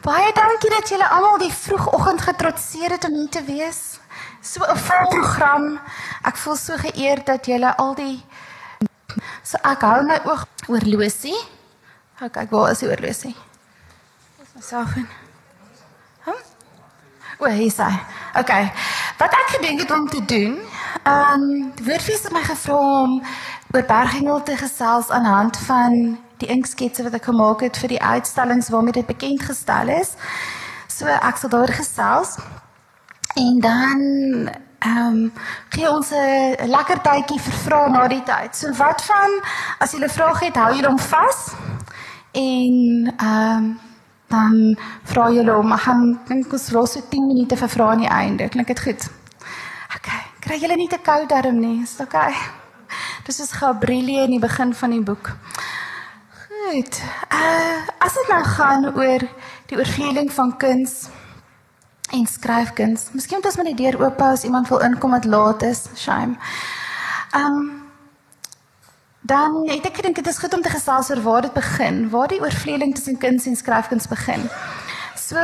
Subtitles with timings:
[0.00, 3.98] Baie dankie dat julle almal die vroegoggend getrotseer het om hier te wees.
[4.40, 5.80] So 'n vol program.
[6.22, 8.24] Ek voel so geëerd dat julle al die
[9.42, 11.36] So ek hou my oog oor Losie.
[12.20, 13.34] Ek kyk waar is die oorlosie?
[14.38, 15.08] Dis myself in.
[16.24, 16.40] Hm?
[17.40, 17.92] Hier is hy.
[18.38, 18.72] Okay.
[19.18, 20.58] Wat ek gedink het om te doen,
[21.02, 23.22] ehm um, woordfees het my gevra om
[23.74, 28.02] oor Berghengel te gesels aan hand van die inksketse wat ek gemaak het vir die
[28.02, 30.14] uitstallings waarmee dit bekend gestel is.
[30.88, 32.36] So ek sal daar gesels.
[33.36, 34.00] En dan
[34.80, 35.32] ehm um,
[35.68, 38.56] gee ons 'n lekker tydjie vir vrae na die tyd.
[38.56, 39.30] So wat van
[39.78, 41.52] as jy 'n vraag het, hou jy hom vas.
[42.32, 43.80] En ehm um,
[44.28, 48.04] dan vra jy hom, ek gaan dink ons los so 10 minute vir vrae aan
[48.04, 48.48] die einde.
[48.48, 49.08] Klink dit goed?
[49.96, 50.08] OK.
[50.40, 51.82] Kry julle nie te koud daarom nie.
[51.82, 52.16] Is OK.
[53.26, 55.32] Dis is Gabrielie in die begin van die boek.
[56.60, 57.00] Goed.
[57.32, 59.22] Uh as dit nou gaan oor
[59.66, 61.08] die oorveling van kuns
[62.10, 63.08] en skryfkuns.
[63.12, 65.86] Miskien moet ons maar die deur oop hou as iemand wil inkom wat laat is.
[65.96, 66.36] Shame.
[67.36, 67.88] Um
[69.20, 72.40] dan ek dink dit is goed om te gesels oor waar dit begin, waar die
[72.40, 74.48] oorvleeling tussen kuns en skryfkuns begin.
[75.16, 75.40] So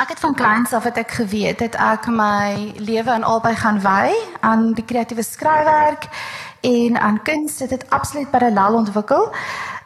[0.00, 3.80] ek het van kleins af het ek geweet dat ek my lewe aan albei gaan
[3.80, 6.08] wy aan die kreatiewe skryfwerk
[6.62, 9.34] en aan kuns het dit absoluut parallel ontwikkel.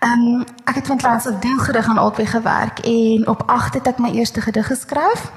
[0.01, 3.87] Ehm um, ek het van kleins af deelgedig aan albei gewerk en op 8 het
[3.87, 5.31] ek my eerste gedig geskryf.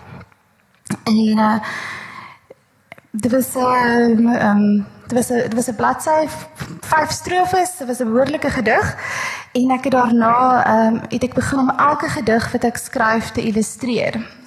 [1.03, 1.59] En uh,
[3.11, 6.27] dit was 'n um, um, dit was 'n dit was 'n bladsy
[6.81, 8.95] vyf strofes, dit was 'n behoorlike gedig
[9.51, 13.31] en ek het daarna ehm um, het ek begin om elke gedig wat ek skryf
[13.31, 14.37] te illustreer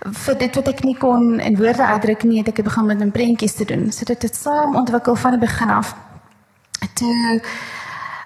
[0.00, 3.10] vir dit wat ek nie kon in woorde uitdruk nie, het ek begin met 'n
[3.10, 3.92] prentjies te doen.
[3.92, 5.94] So dit het saam ontwikkel van die begin af.
[6.94, 7.42] Toe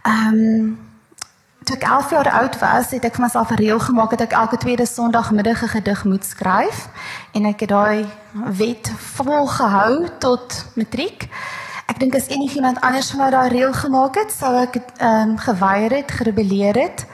[0.03, 0.79] ehm um,
[1.65, 4.33] toe ek 11 jaar oud was, het ek vir myself 'n reël gemaak dat ek
[4.33, 6.89] elke tweede Sondagmiddag 'n gedig moet skryf
[7.33, 11.29] en ek het daai wet volgehou tot matriek.
[11.87, 15.39] Ek dink as enigiemand anders vir my daai reël gemaak het, sou ek ehm um,
[15.39, 17.07] geweier het, gerebelleer het.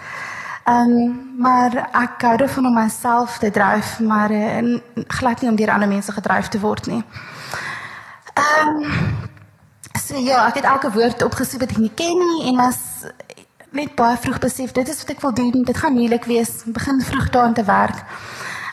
[0.64, 5.56] Ehm um, maar ek hou daarvan om myself te dryf, maar uh, glad nie om
[5.56, 7.04] deur ander mense gedryf te word nie.
[8.34, 9.09] Ehm um,
[10.10, 12.78] so ja, ek het elke woord opgesoek wat ek nie ken nie en as
[13.76, 16.98] net baie vroeg besef dit is wat ek wil doen, dit gaan moeilik wees, begin
[17.06, 18.00] vroeg daaraan te werk.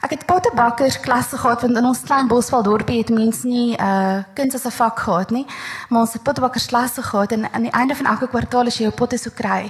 [0.05, 4.23] Ek het pottebakkers klasse gehad want in ons klein Bosval dorpie het mense nie uh
[4.37, 5.45] kuns as 'n vak gehad nie.
[5.89, 8.89] Maar ons het pottebakkers klasse gehad en aan die einde van elke kwartaal as jy
[8.89, 9.69] jou potte sou kry,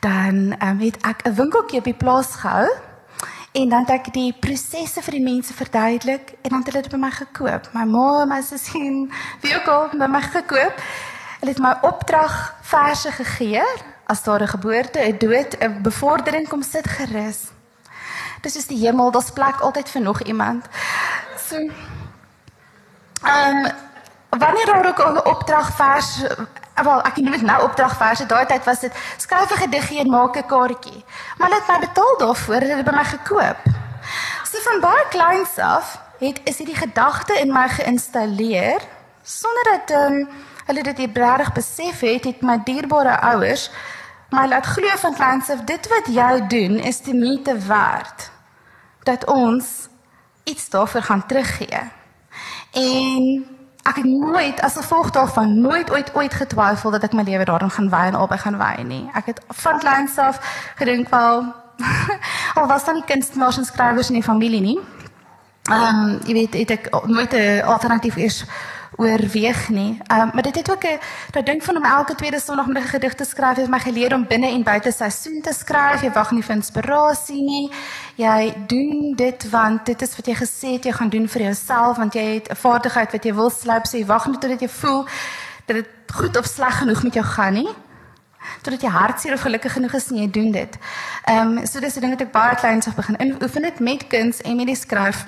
[0.00, 2.68] dan um, het ek 'n winkeltjie op die plaas gehou
[3.56, 6.92] en dan het ek die prosesse vir die mense verduidelik en dan het hulle dit
[6.92, 7.68] by my gekoop.
[7.72, 9.08] My ma, my sussie,
[9.42, 10.82] wie ook al by my gekoop.
[11.40, 13.64] Hulle het my opdrag verse gegee
[14.06, 17.50] as daar 'n geboorte, 'n dood, 'n bevordering kom sit gerus.
[18.42, 20.64] Dis is die hemel, daar's plek altyd vir nog iemand.
[21.48, 21.56] So
[23.26, 23.72] Ehm um,
[24.38, 26.22] wanneer daar ook 'n opdrag vers
[26.84, 30.36] wel ek het nou opdrag verse daai tyd was dit skryf 'n gediggie en maak
[30.36, 31.04] 'n kaartjie.
[31.38, 33.56] Maar het my betaal daarvoor, hulle het by my gekoop.
[34.44, 38.80] So van baie kleins af het is hierdie gedagte in my geïnstalleer
[39.22, 40.28] sonder dat um,
[40.66, 43.70] hulle dit regtig besef het, het my dierbare ouers
[44.30, 48.30] my laat glo van kleins af dit wat jy doen is die moeite werd
[49.02, 49.88] dat ons
[50.44, 51.80] iets daarvoor gaan teruggee.
[52.72, 53.46] En
[53.88, 57.70] ek het nooit as gevolg daarvan nooit ooit ooit getwyfel dat ek my lewe daarin
[57.70, 59.04] gaan wy en albei gaan wy nie.
[59.14, 60.40] Ek het van kleins af
[60.76, 61.44] gedink wel
[62.58, 64.78] al was dan nie kunstenaars en skrywers in die familie nie.
[65.70, 68.44] Ehm um, jy weet het ek nooit 'n alternatief is
[68.96, 69.98] oorweeg nie.
[70.06, 70.98] Ehm um, maar dit het ook 'n
[71.30, 74.26] dat ding van om elke tweede Sondagmiddag 'n gedig te skryf het my geleer om
[74.26, 76.02] binne en buite seisoen te skryf.
[76.02, 77.70] Jy wag nie vir inspirasie nie.
[78.14, 81.96] Jy doen dit want dit is wat jy gesê het jy gaan doen vir jouself
[81.96, 84.68] want jy het 'n vaardigheid wat jy wil slyp, so jy wag net totdat jy
[84.68, 85.04] voel
[85.66, 87.74] dat dit goed of sleg genoeg met jou gaan nie
[88.62, 90.78] totdat jy hartseer of gelukkig genoeg is en jy doen dit.
[91.24, 94.06] Ehm um, so dis 'n ding wat ek baie kleins af begin oefen dit met
[94.06, 95.24] kuns en met die skryf.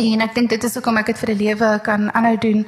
[0.00, 2.66] En ek dink dit is hoekom ek dit vir 'n lewe kan aanhou doen.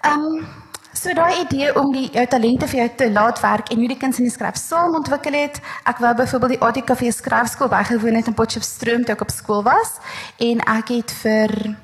[0.00, 0.46] Ehm um,
[0.92, 3.96] so daai idee om die jou talente vir jou te laat werk en hoe die
[3.96, 5.60] kinders in die skryf saam ontwikkel het.
[5.84, 10.00] Ek wou byvoorbeeld die ATKV skryfskool bygewoon het in Potchefstroom toe ek op skool was
[10.38, 11.76] en ek het vir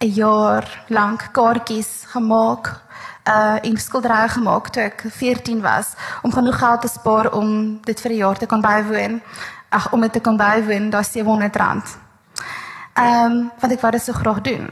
[0.00, 2.82] 'n jaar lank kaartjies gemaak
[3.28, 8.00] uh in skilderye gemaak toe ek 14 was om genoeg geld te spaar om dit
[8.00, 9.22] vir 'n jaar te kan bywoon.
[9.68, 12.09] Ag om dit te kan bywoon, daar's 700 rand.
[13.00, 14.68] Ehm um, wat ek wou dit so graag doen.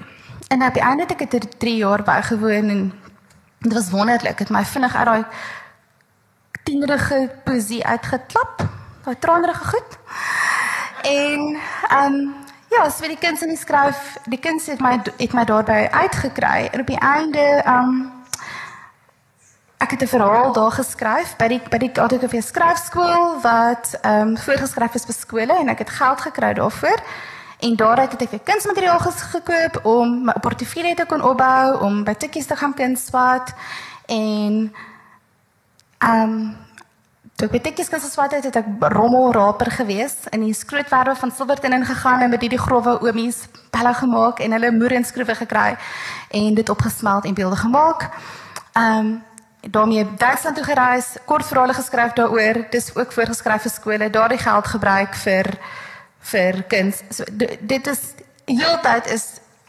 [0.48, 2.92] En op die einde het ek dit 3 jaar bygewoon en
[3.58, 4.38] dit was wonderlik.
[4.38, 5.24] Het my vinnig uit daai
[6.62, 8.66] tienerige poesie uitgeklap.
[9.04, 9.98] Daai tranerige goed.
[11.02, 11.56] En
[11.88, 12.34] ehm um,
[12.68, 16.68] ja, so die kinders in die skryf, die kinders het my het my daarby uitgekry
[16.72, 18.12] en op die einde ehm um,
[19.78, 24.36] ek het 'n verhaal daar geskryf by die by die ATKV skryfskool wat ehm um,
[24.36, 27.00] voorgeskryf is vir skole en ek het geld gekry daarvoor.
[27.58, 32.14] En daaruit het ek weer kunsmateriaal gekoop om my portefeulje te kon opbou, om by
[32.14, 33.54] tikkies te gaan kunsvat
[34.06, 34.72] en
[35.98, 36.56] ehm um,
[37.38, 41.74] toe ek by tikkies kunsvat het, het ek rommelraper gewees in die skrootwerwe van Silverton
[41.74, 45.76] ingegaan en met hierdie grouwe oomies pelle gemaak en hulle moerenskroewe gekry
[46.30, 48.10] en dit opgesmelt en beelde gemaak.
[48.72, 49.16] Ehm um,
[49.70, 54.66] daarmee Duitsland toe gereis, kort verhale geskryf daaroor, dis ook voorgeskryf vir skole, daardie geld
[54.66, 55.58] gebruik vir
[56.30, 57.02] vir kuns.
[57.10, 57.24] So,
[57.60, 58.00] dit is
[58.44, 59.26] heeltyd is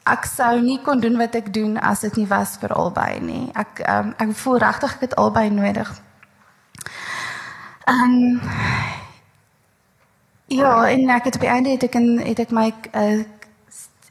[0.09, 3.49] ek sou nie kon doen wat ek doen as dit nie was vir albei nie.
[3.53, 5.91] Ek um, ek voel regtig ek het albei nodig.
[7.85, 8.41] Ehm um,
[10.49, 13.21] Ja, en ek het op die einde het ek in het ek my uh,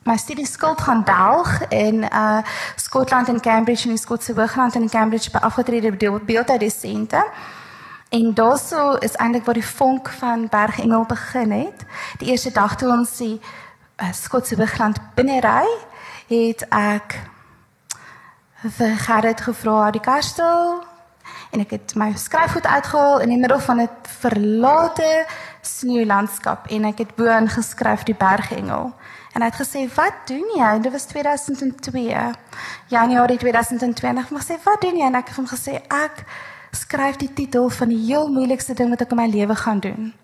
[0.06, 2.38] my studie skuld gaan delg in uh
[2.76, 7.24] Skotland en Cambridge in die Skotse Hoogland in Cambridge by afgetrede beeldhoudsentrum.
[8.08, 11.84] En daarso is eintlik waar die vonk van Bergengel begin het.
[12.18, 13.40] Die eerste dag toe ons die
[13.96, 15.66] uh, Skotse Hoogland binne ry,
[16.28, 17.18] het ek
[18.78, 20.80] vir Gerrit gevra die kastel
[21.52, 23.88] en ek het my skryfgoed uitgehaal in die middel van 'n
[24.20, 25.26] verlate
[25.60, 28.92] sneeulandskap en ek het bo ingeskryf die Bergengel.
[29.32, 32.32] En hy het gesê, "Wat doen jy?" Dit was 2002.
[32.86, 34.30] Januarie 2020.
[34.30, 36.24] Maar sê, "Wat doen jy?" En ek het hom gesê, "Ek
[36.72, 40.14] skryf die titel van die heel moeilikste ding wat ek in my lewe gaan doen."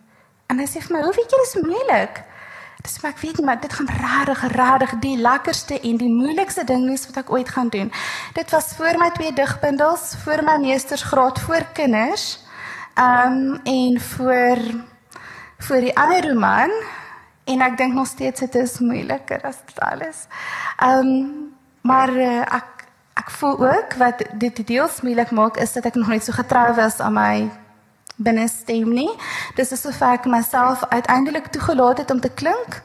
[0.46, 2.22] En hy sê vir my, "Hoe weet jy dit is moeilik?"
[2.82, 6.64] Dis maar ek weet nie, maar dit gaan regtig regtig die lekkerste en die moeilikste
[6.64, 7.92] ding wees wat ek ooit gaan doen.
[8.34, 12.44] Dit was vir my twee digbundels, vir my meestersgraad vir kinders.
[12.94, 14.84] Ehm um, en vir
[15.58, 16.70] vir die ander roman
[17.44, 20.26] En ek dink nog steeds dit is moeiliker as dit alles.
[20.80, 21.52] Ehm um,
[21.84, 22.73] maar uh, ek
[23.14, 26.74] ek voel ook wat dit deels moeilik maak is dat ek nog net so getrou
[26.74, 27.50] was aan my
[28.16, 29.10] binnestem nie.
[29.54, 32.82] Dis is soos ek myself uiteindelik toegelaat het om te klink.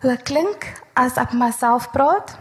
[0.00, 2.36] Hoe ek klink as ek myself praat.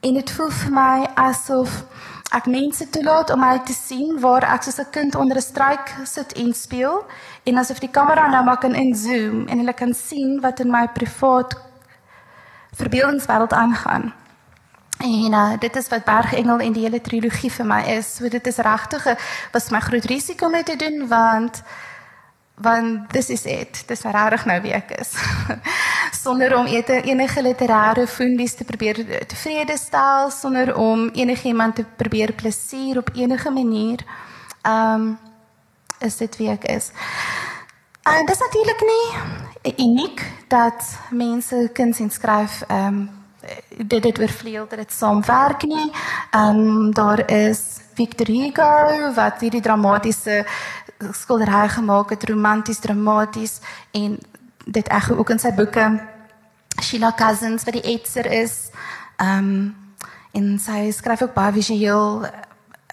[0.00, 1.84] En dit voel vir my asof
[2.34, 5.94] ek mense toelaat om my te sien waar ek soos 'n kind onder 'n struik
[6.04, 7.04] sit en speel
[7.44, 10.88] en asof die kamera nou maar kan inzoom en hulle kan sien wat in my
[10.88, 11.56] privaat
[12.72, 14.23] verbeeldingswêreld aangaan.
[15.04, 18.14] En uh, dit is wat Bergengel en die hele trilogie vir my is.
[18.16, 19.16] So dit is regtig 'n
[19.52, 21.62] was my groot risiko om dit te doen want
[22.54, 23.82] want dis is dit.
[23.86, 25.12] Dis regtig nou wie ek is.
[26.24, 32.98] sonder om enige literêre fundies te probeer tevrede stel, sonder om enigiemand te probeer plesier
[32.98, 34.04] op enige manier.
[34.62, 35.18] Um,
[35.98, 36.90] is dit wie ek is.
[38.02, 43.23] En dis natuurlik nie uniek dat mense kuns en skryf um,
[43.76, 45.90] dit dit oorvleuel dat dit saamwerk nie.
[46.30, 50.44] Ehm um, daar is Victor Hugo wat hierdie dramatiese
[51.12, 53.60] skildery gemaak het, romanties, dramaties
[53.90, 54.18] en
[54.64, 56.00] dit eg ook in sy boeke.
[56.82, 58.70] Sheila Cousins wat die etser is.
[59.16, 59.74] Ehm um,
[60.34, 62.24] en sy skryf ook baie visueel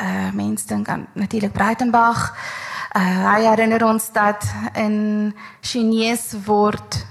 [0.02, 2.22] uh mense dink aan natuurlik Breitenberg.
[2.96, 7.06] Uh hy herinner ons dat in Chinese word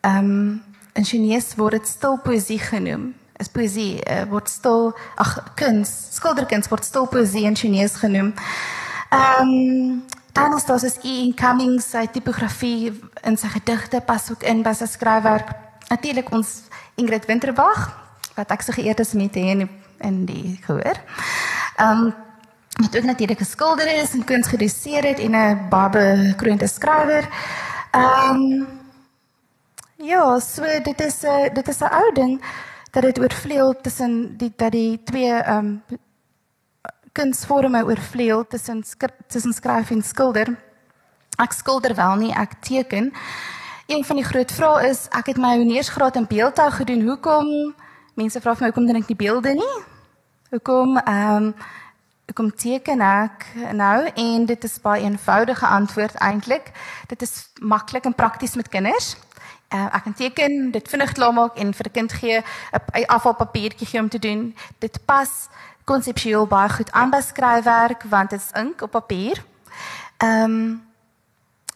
[0.00, 0.67] ehm um,
[0.98, 3.12] in Chinese word dit stil poesie genoem.
[3.38, 4.90] Is poesie uh, word stil
[5.22, 8.34] ag kuns, skilderkuns word stil poesie in Chinese genoem.
[9.14, 10.06] Ehm um,
[10.38, 11.32] dan is daar is E.
[11.34, 12.92] Cummings sy tipografie
[13.26, 15.50] in sy gedigte pas ook in by sy skryfwerk.
[15.90, 17.88] Natuurlik ons Ingrid Winterbach
[18.36, 19.70] wat ek so geëerd is met hier in die,
[20.06, 20.98] in die gehoor.
[21.78, 22.14] Ehm um,
[22.78, 27.26] wat ook natuurlik 'n skilder is en kuns gedoseer het en 'n baie bekroonde skrywer.
[27.90, 28.77] Ehm um,
[29.98, 32.42] ja, so dit is 'n uh, dit is 'n ou ding
[32.90, 35.82] dat dit oorvleuel tussen die dat die twee ehm um,
[37.12, 38.84] kunsvorme oorvleuel tussen
[39.26, 40.56] tussen skryf en skilder.
[41.36, 43.12] Ek skilder wel nie, ek teken.
[43.86, 47.02] Een van die groot vrae is, ek het my honeursgraad in beeldhou gedoen.
[47.08, 47.74] Hoekom?
[48.14, 49.76] Mense vra vir my hoekom doen ek nie beelde nie?
[50.50, 51.54] Hoekom ehm um,
[52.28, 54.10] hoekom teken ek nou?
[54.14, 56.72] En dit is baie eenvoudige antwoord eintlik.
[57.08, 59.16] Dit is maklik en prakties met kinders.
[59.68, 64.00] Uh, ek kan teken, dit vinnig klaarmaak en vir 'n kind gee 'n afvalpapiertjie gee
[64.00, 64.56] om te doen.
[64.78, 65.48] Dit pas
[65.84, 69.44] konseptueel baie goed aan by skryfwerk want dit is ink op papier.
[70.16, 70.86] Ehm um,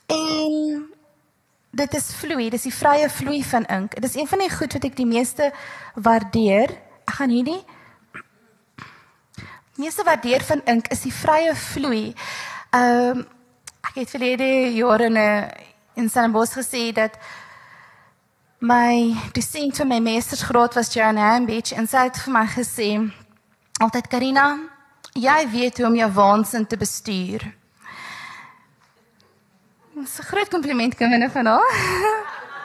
[0.07, 0.85] en
[1.71, 3.95] dit is vloei, dis die vrye vloei van ink.
[3.95, 5.53] Dit is een van die goed wat ek die meeste
[5.95, 6.71] waardeer.
[7.05, 7.65] Ek gaan hierdie
[9.75, 12.15] meeste waardeer van ink is die vrye vloei.
[12.71, 13.27] Ehm um,
[13.83, 15.51] ek het verlede jare in 'n
[15.95, 17.19] in Stellenbosch gesê dat
[18.63, 22.91] my dosent vir my meestersgraad was Joanne Hambidge en sy het vir my gesê
[23.83, 24.45] altyd Karina,
[25.19, 27.43] jy weet hoe om jou waansin te bestuur.
[29.95, 31.75] Dit is 'n groot kompliment kom binne van haar.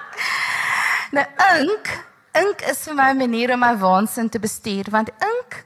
[1.17, 1.25] nou
[1.57, 1.89] ink,
[2.45, 5.65] ink is vir my 'n manier om my waansin te bestuur want ink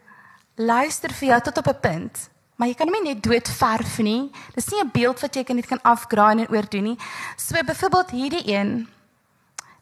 [0.55, 2.29] luister vir jou tot op 'n punt.
[2.55, 4.31] Maar jy kan hom nie net dood verf nie.
[4.55, 6.97] Dis nie 'n beeld wat jy net kan afgraai en oordoen nie.
[7.35, 8.87] So byvoorbeeld hierdie een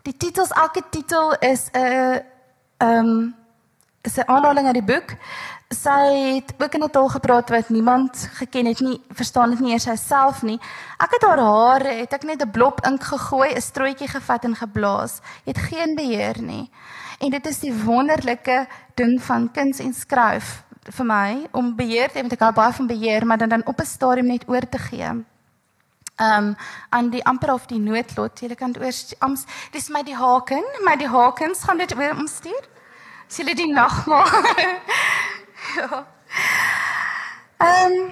[0.08, 2.24] Die titels elke titel is 'n
[2.78, 3.36] ehm um,
[4.02, 5.16] is 'n aanhaling uit die boek.
[5.70, 9.72] Sy het ook in 'n taal gepraat wat niemand geken het nie, verstaan dit nie
[9.72, 10.60] eers haarself nie.
[10.98, 14.56] Ek het haar hare, het ek net 'n blop ink gegooi, 'n strooitjie gevat en
[14.56, 15.20] geblaas.
[15.44, 16.72] Jy het geen beheer nie.
[17.20, 22.18] En dit is die wonderlike ding van kuns en skryf vir my om beheer te
[22.18, 24.70] hê, want ek hou baie van beheer, maar dan dan op 'n stadium net oor
[24.70, 25.26] te gee
[26.20, 26.56] um,
[26.90, 28.40] aan die amper of die noodlot.
[28.42, 32.70] Jy kan oor ams dis my die haken, my die hakens gaan dit oor omstuur.
[33.30, 34.26] Jy die nagmaal?
[35.78, 36.06] ja.
[37.60, 38.12] Ehm um,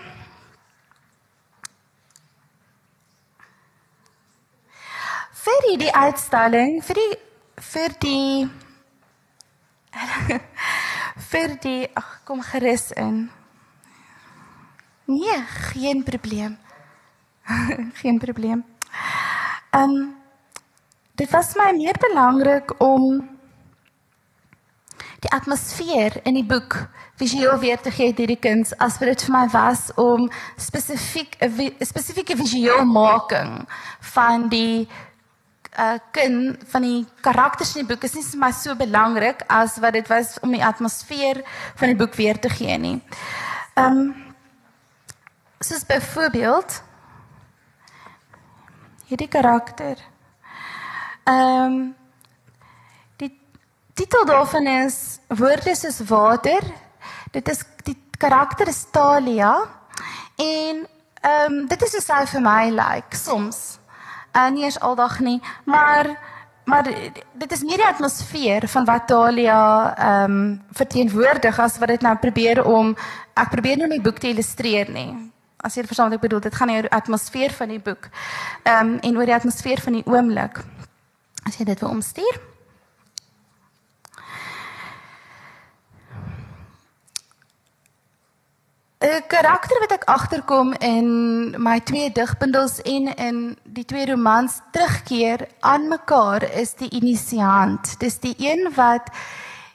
[5.48, 7.12] vir die uitstalling, vir die
[7.72, 8.50] vir die
[11.32, 13.30] vir die ag kom gerus in.
[15.08, 15.40] Nee,
[15.72, 16.58] geen probleem.
[18.02, 18.66] Geen probleem.
[19.70, 20.16] Ehm um,
[21.16, 23.30] dit was my meer belangrik om
[25.20, 26.76] die atmosfeer in die boek
[27.18, 30.30] visueel weer te gee deur die kuns as wat dit vir my was om
[30.62, 33.66] spesifiek 'n spesifieke visueel making
[34.14, 34.88] van die
[35.78, 39.78] uh kun van die karakters in die boek is nie vir my so belangrik as
[39.78, 41.42] wat dit was om die atmosfeer
[41.76, 43.02] van die boek weer te gee nie.
[43.74, 44.16] Ehm um,
[45.60, 46.82] soos byvoorbeeld
[49.08, 49.98] hierdie karakter.
[51.24, 51.96] Ehm um,
[53.18, 53.32] die
[53.94, 56.64] titel daarvan is Woorde soos water.
[57.32, 59.54] Dit is die karakter is Talia
[60.36, 60.88] en
[61.22, 63.80] ehm um, dit is hoe sy vir my lyk like, soms.
[64.36, 66.12] Uh, nie eens aldag nie, maar
[66.68, 66.84] maar
[67.34, 69.62] dit is meer die atmosfeer van wat Talia
[69.96, 72.96] ehm um, verteenwoordig as wat dit nou probeer om
[73.34, 75.32] ek probeer nou my boek te illustreer nie
[75.66, 78.10] as jy verstaan wat ek bedoel, dit gaan oor die atmosfeer van die boek.
[78.64, 80.62] Ehm um, en oor die atmosfeer van die oomblik.
[81.48, 82.40] As jy dit wil omstuur.
[88.98, 95.48] 'n karakter wat ek agterkom in my twee digbundels en in die twee romans terugkeer
[95.60, 98.00] aan mekaar is die inisiant.
[98.00, 99.12] Dis die een wat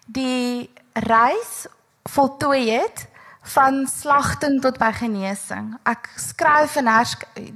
[0.06, 1.66] die reis
[2.10, 3.06] voltooi het
[3.42, 5.72] van slagting tot by genesing.
[5.82, 6.88] Ek skryf en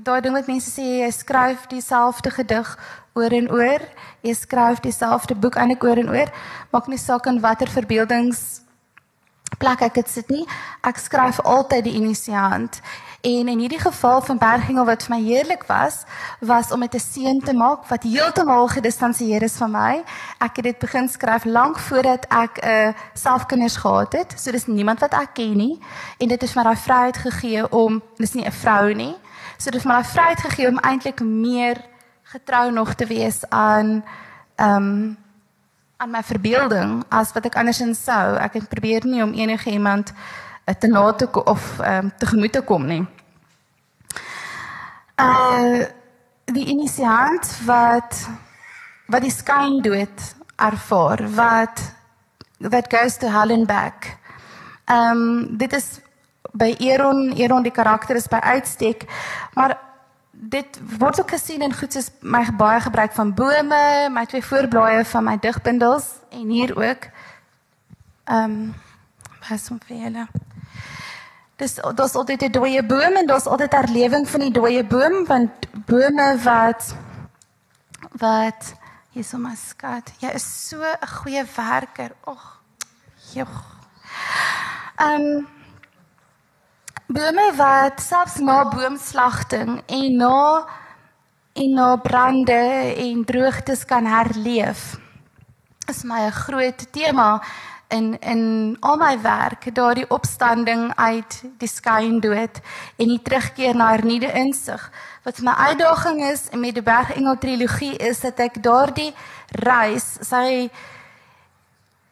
[0.02, 2.72] daai ding wat mense sê jy skryf dieselfde gedig
[3.14, 3.82] oor en oor,
[4.26, 6.32] jy skryf dieselfde boek eintlik oor en oor,
[6.74, 8.66] maak nie saak in watter verbeeldings
[9.58, 10.44] plek ek dit sit nie.
[10.86, 12.80] Ek skryf altyd die inisiant
[13.26, 16.04] En in hierdie geval van Bergingel wat vir my heerlik was,
[16.40, 20.04] was om dit 'n seën te maak wat heeltemal gedistansieer is van my.
[20.38, 24.34] Ek het dit begin skryf lank voordat ek 'n uh, selfkinders gehad het.
[24.36, 25.78] So dis niemand wat ek ken nie
[26.18, 29.16] en dit het my daai vryheid gegee om dis nie 'n vrou nie.
[29.56, 31.76] So dit het my daai vryheid gegee om eintlik meer
[32.22, 34.04] getrou nog te wees aan
[34.54, 35.16] ehm um,
[35.96, 38.36] aan my verbeelding as wat ek andersins sou.
[38.36, 40.12] Ek het probeer nie om enige iemand
[40.64, 43.15] eh, te na te of ehm um, tegemoet te kom nie.
[45.16, 45.84] Uh
[46.46, 48.28] die inisiant wat
[49.10, 50.22] wat die skyn dood
[50.56, 51.80] ervaar wat
[52.58, 54.16] wat goes to hell and back.
[54.84, 56.00] Ehm um, dit is
[56.52, 59.04] by Eron, Eron die karakter is by uitstek,
[59.54, 59.78] maar
[60.30, 65.04] dit word ook gesien in goed soos my baie gebruik van bome, my twee voorblaaie
[65.04, 67.08] van my digbundels en hier ook
[68.24, 68.74] ehm um,
[69.48, 70.26] pas om vir julle.
[71.56, 75.50] Dis daar's altyd 'n dooie boom en daar's altyd herlewing van die dooie boom want
[75.86, 76.94] bome wat
[78.20, 78.74] wat
[79.10, 80.12] hier so my skat.
[80.20, 82.12] Jy is so 'n goeie werker.
[82.24, 82.60] Ag.
[83.32, 83.64] Jogg.
[84.96, 85.48] Ehm um,
[87.06, 90.66] bome wat selfs na boomslagting en na
[91.52, 94.98] en na brande en droogtes kan herleef.
[95.88, 97.42] Is my 'n groot tema
[97.88, 102.60] in in al my werk daardie opstanding uit die skyn dood
[102.96, 104.90] en die terugkeer na hernieude insig
[105.22, 109.12] wat my uitdaging is met die bergengel trilogie is dat ek daardie
[109.62, 110.70] reis sy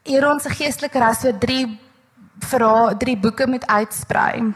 [0.05, 1.67] hier ons geestelike reis so drie
[2.45, 2.65] vir
[2.99, 4.53] drie boeke met uitsprei.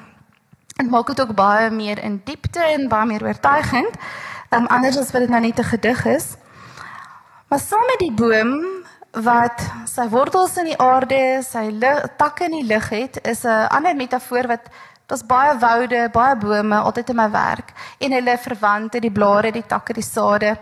[0.78, 3.96] En maak dit ook baie meer in diepte en baie meer oortuigend
[4.50, 6.36] um, anders as wat dit nou net 'n gedig is.
[7.48, 8.77] Maar saam met die boom
[9.12, 11.70] wat sy wortels in die aarde, sy
[12.18, 14.68] takke in die lug het, is 'n ander metafoor wat
[15.06, 19.66] daar's baie woude, baie bome altyd in my werk en hulle verwante, die blare, die
[19.66, 20.56] takke, die sade,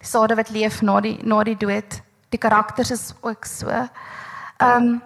[0.00, 2.00] die sade wat leef na die na die dood.
[2.30, 3.68] Die karakters is ook so.
[3.68, 5.02] Ehm um,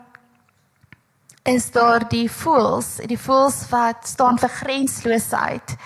[1.48, 5.76] is daar die voels, die voels wat staan vir grensloosheid.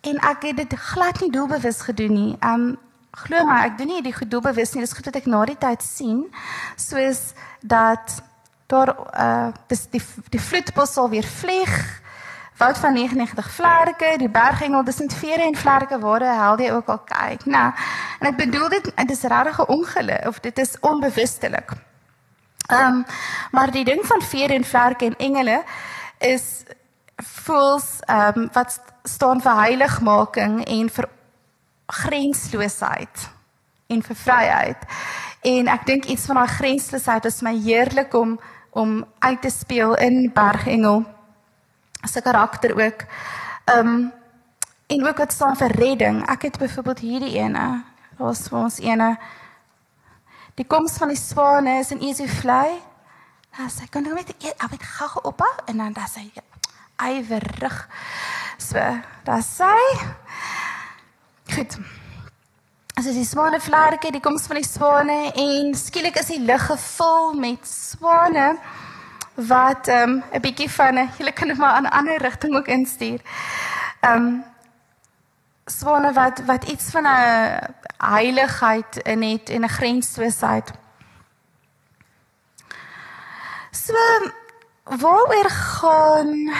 [0.00, 2.36] En ek het dit glad nie doelbewus gedoen nie.
[2.40, 2.78] Um
[3.10, 4.84] glo my, ek doen nie die doelbewus nie.
[4.84, 6.26] Dis goed dat ek na die tyd sien
[6.76, 8.20] soos dat
[8.70, 11.74] daar uh dis die die vloedbos sal weer vlieg.
[12.60, 16.72] Woud van 99 vlerke, die bergengel, dis net vere en vlerke waar hy hel jy
[16.76, 17.46] ook al kyk.
[17.48, 17.70] Nou,
[18.20, 21.72] en ek bedoel dit dis regtig 'n ongeluk of dit is onbewustelik.
[22.68, 23.04] Ehm um,
[23.50, 25.62] maar die ding van vere en vlerke en engele
[26.18, 26.62] is
[27.16, 31.08] voels ehm um, wat staan vir heiligmaking en vir
[31.90, 33.28] grensloosheid
[33.90, 34.86] en vir vryheid.
[35.42, 38.38] En ek dink iets van daai grensloosheid is my heerlik om
[38.70, 41.02] om uit te speel in Bergengel
[42.06, 43.04] se karakter ook.
[43.64, 44.12] Ehm um,
[44.90, 46.22] en ook wat staan vir redding.
[46.26, 47.82] Ek het byvoorbeeld hierdie ene.
[48.18, 49.18] Daar's vir ons ene
[50.60, 52.76] Die koms van die swane is in vlei.
[53.56, 56.26] Dan sê kan jy net ek het gou op en dan dan sê
[57.00, 57.88] ywerig.
[58.58, 58.78] So,
[59.24, 59.72] dan sê
[61.50, 61.78] Goed.
[62.94, 67.32] As jy swane vlerke, die koms van die swane en skielik is die lug gevul
[67.34, 68.52] met swane
[69.50, 73.20] wat ehm um, 'n bietjie van jy kan maar aan 'n ander rigting ook instuur.
[74.00, 74.44] Ehm um,
[75.66, 80.70] swane wat wat iets van 'n heiligheid in het en 'n grensloosheid.
[83.70, 83.94] So
[84.84, 86.52] waaroor gaan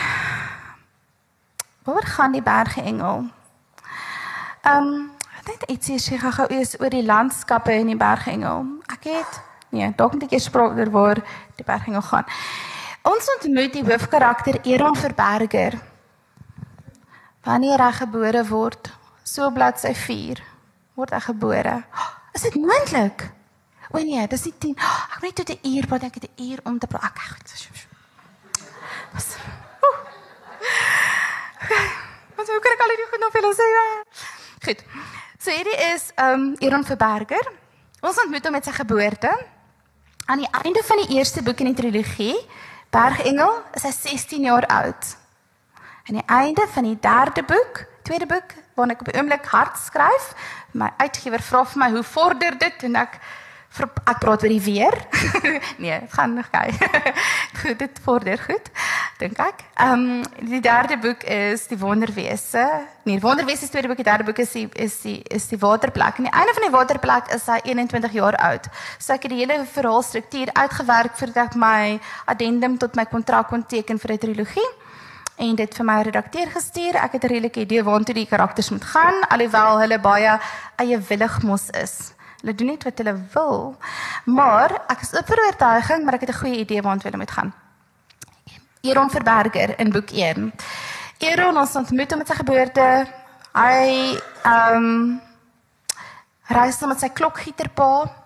[1.83, 3.31] waaroor gaan die berge engel?
[4.61, 5.11] Ehm um,
[5.47, 8.67] net ietsie sê gou eers oor die landskappe in die berge engel.
[8.93, 9.39] Ek het
[9.73, 11.21] nee, dalk net 'n gesprek oor waar
[11.57, 12.25] die berge engel gaan.
[13.01, 15.79] Ons ontmoet die hoofkarakter Eron Verberger.
[17.41, 18.91] Wanneer hy gebore word,
[19.23, 20.43] so bladsy 4
[20.93, 21.83] word ek gebore.
[22.33, 23.31] Is dit moontlik?
[23.91, 24.75] O nee, dis nie 10.
[24.77, 27.15] Ek moet net tot 'n uur, want ek het 'n uur om te praat.
[27.15, 27.87] Ek goed.
[29.13, 29.37] Was.
[32.35, 34.40] Wat sou ek al hierdie goed nog wil sê?
[34.61, 34.83] Goed.
[35.41, 37.47] So hierdie is ehm um, Eron Verberger.
[38.05, 39.31] Ons ontmoet hom met sy geboorte.
[40.29, 42.35] Aan die einde van die eerste boek in die trilogie,
[42.93, 45.07] Bergengel, is hy 16 jaar oud.
[46.05, 49.81] Aan die einde van die derde boek, tweede boek, waarna ek op die oomblik hard
[49.81, 50.29] skryf.
[50.77, 53.17] My uitgewer vra vir my hoe vorder dit en ek
[53.71, 54.95] vir ek praat oor die weer.
[55.83, 56.67] nee, dit gaan nog gou.
[57.61, 58.67] goed, dit vorder goed.
[59.21, 59.63] Dink ek.
[59.79, 62.65] Ehm um, die derde boek is die wonderwese.
[63.07, 66.19] Nee, wonderwese is tweede boek, die derde boek is die is die is die waterplek.
[66.19, 68.69] En die einde van die waterplek is hy 21 jaar oud.
[68.99, 73.63] So ek het die hele verhaalstruktuur uitgewerk voordat ek my addendum tot my kontrak kon
[73.63, 74.69] teken vir 'n trilogie
[75.41, 76.95] en dit vir my redakteur gestuur.
[76.95, 80.39] Ek het 'n redelike idee waartoe die karakters moet gaan, alhoewel hulle baie
[80.75, 82.13] eie willig mos is.
[82.41, 83.75] Hulle doen net wat hulle wil.
[84.25, 87.53] Maar ek is op oortuiging, maar ek het 'n goeie idee waartoe hulle moet gaan.
[88.81, 90.53] Eron Verberger in boek 1.
[91.17, 93.07] Eron ons ontmoet hom met sy geboorte.
[93.53, 95.21] Hy ehm um,
[96.47, 98.21] reis met sy klokgieterpa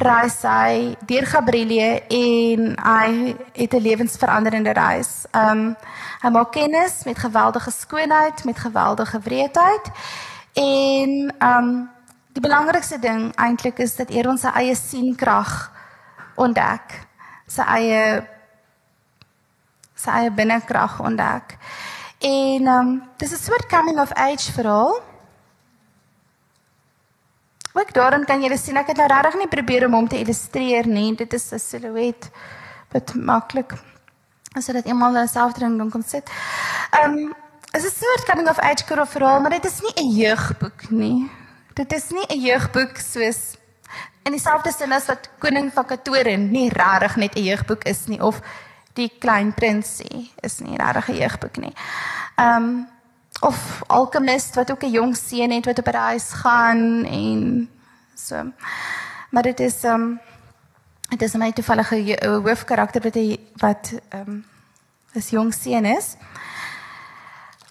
[0.00, 5.26] reis hy deur Gabrielie en hy het 'n lewensveranderende reis.
[5.32, 5.76] Um
[6.22, 9.90] hy maak kennis met geweldige skoonheid, met geweldige wreedheid
[10.54, 11.90] en um
[12.32, 15.52] die belangrikste ding eintlik is dat eer ons sy eie sienkrag
[16.40, 16.94] ontdek,
[17.46, 18.04] sy eie
[20.02, 21.56] sy eie binnekrag ontdek.
[22.22, 25.00] En um dis 'n soort coming of age verhaal.
[27.72, 30.86] Ook daarin kan jy sien ek het nou regtig nie probeer om hom te illustreer
[30.86, 31.14] nie.
[31.14, 32.30] Dit is 'n silhouet
[32.92, 33.72] wat maklik
[34.54, 36.30] as dit eenmal in selfdring dan kon sit.
[36.90, 37.34] Ehm um,
[37.72, 41.30] is 'n soort coming of age verhaal, maar dit is nie 'n jeugboek nie.
[41.74, 43.56] Dit is nie 'n jeugboek soos
[44.22, 48.20] in dieselfde sin as wat Koning van Katoren nie regtig net 'n jeugboek is nie
[48.20, 48.40] of
[48.92, 51.74] Die Klein Prinsie is nie regtig 'n jeugboek nie.
[52.36, 52.88] Ehm um,
[53.40, 57.70] of alkemist wat ook 'n jong seun het wat op 'n reis gaan en
[58.14, 58.52] so.
[59.30, 60.20] Maar dit is ehm um,
[61.08, 64.44] dit is 'n baie toevallige hoofkarakter wat hy wat ehm um,
[65.12, 66.16] is jong seun is.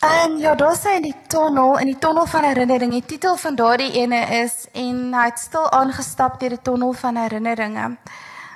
[0.02, 3.56] En ja, daar sê in die tonnel, in die tonnel van herinnering, die titel van
[3.56, 7.84] daardie ene is en hy het stil aangestap deur die tonnel van herinneringe.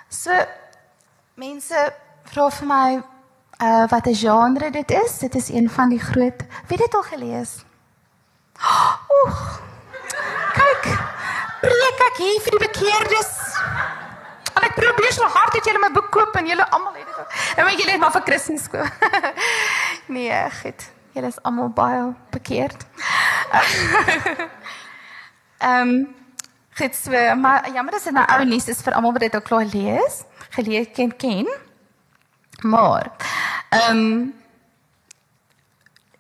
[0.10, 0.34] So
[1.38, 1.84] mense
[2.32, 2.88] vra vir my
[3.62, 5.20] uh wat 'n genre dit is.
[5.20, 6.42] Dit is een van die groot.
[6.68, 7.54] Wie het dit al gelees?
[9.22, 9.62] Oeg.
[10.58, 10.84] Kyk.
[11.62, 13.32] preek ek hier vir die bekeerdes.
[14.56, 17.56] En ek probeer so hard dat julle my boek koop en julle almal het dit.
[17.58, 18.90] En weet julle het maar vir Christus koop.
[20.18, 20.95] nee, goed.
[21.16, 22.86] Julle is almal baie bekeerd.
[25.66, 26.06] Ehm
[26.76, 29.70] Goed so, maar jammer dis nou ou nuus is vir almal wat dit al klaar
[29.72, 30.18] lees,
[30.58, 31.48] gelees ken ken.
[32.68, 33.08] Maar
[33.70, 34.34] ehm um,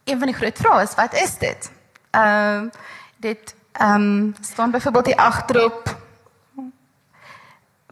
[0.06, 1.68] een van die groot vrae is wat is dit?
[2.16, 2.72] Ehm um,
[3.20, 5.92] dit ehm um, staan byvoorbeeld die agterop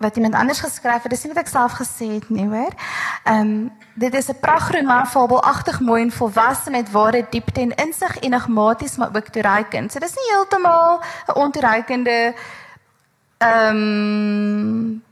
[0.03, 2.75] wat iemand anders geskryf het, dis nie wat ek self gesê het nie, hoor.
[3.23, 8.19] Ehm um, dit is 'n pragroman fabelagtig mooi en volwasse met ware diepte en insig
[8.19, 9.91] enigmaties maar ook toereikend.
[9.91, 12.33] So dis nie heeltemal 'n ontoereikende
[13.37, 15.03] ehm um,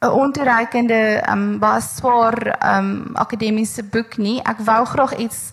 [0.00, 4.42] 'n ontoereikende ehm um, baie swaar ehm um, akademiese boek nie.
[4.42, 5.50] Ek wou graag iets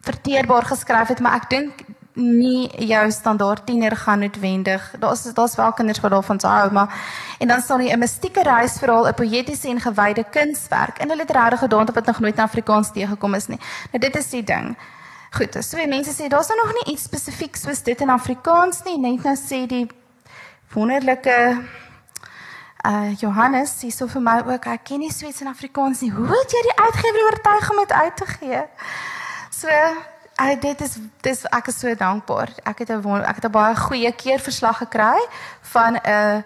[0.00, 1.72] verteerbaar geskryf het, maar ek dink
[2.14, 4.94] nie jou standaard tiener gaan noodwendig.
[4.98, 6.94] Daar's daar's wel kinders wat daarvan hou, maar
[7.38, 11.56] en dan sal jy 'n mystieke reisverhaal, 'n poëtiese en gewyde kunswerk in 'n literêre
[11.56, 13.60] gedaante wat nog nooit in Afrikaans teëgekom is nie.
[13.92, 14.76] Nou dit is die ding.
[15.30, 19.22] Goed, so mense sê daar's nog nie iets spesifiek soos dit in Afrikaans nie, net
[19.22, 19.88] nou sê die
[20.74, 21.62] wonderlike
[22.84, 26.10] uh Johannes sê so vir my ook ek ken nie Sweeds en Afrikaans nie.
[26.10, 28.62] Hoe het jy die uitgewer oortuig om dit uit te gee?
[29.50, 29.68] So
[30.40, 32.50] uh, dit is dis ek is so dankbaar.
[32.64, 35.20] Ek het 'n ek het 'n baie goeie keerverslag gekry
[35.60, 36.42] van 'n uh,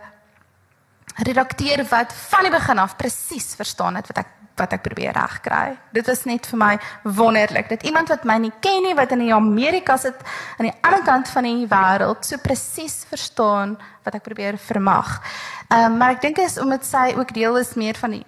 [1.22, 4.26] redakteur wat van die begin af presies verstaan het wat ek
[4.56, 5.76] wat ek probeer regkry.
[5.92, 7.68] Dit was net vir my wonderlik.
[7.68, 10.14] Dit iemand wat my nie ken nie, wat in Amerika sit
[10.58, 15.20] aan die ander kant van die wêreld, so presies verstaan wat ek probeer vermag.
[15.68, 18.26] Ehm um, maar ek dink is omdat sy ook deel is meer van die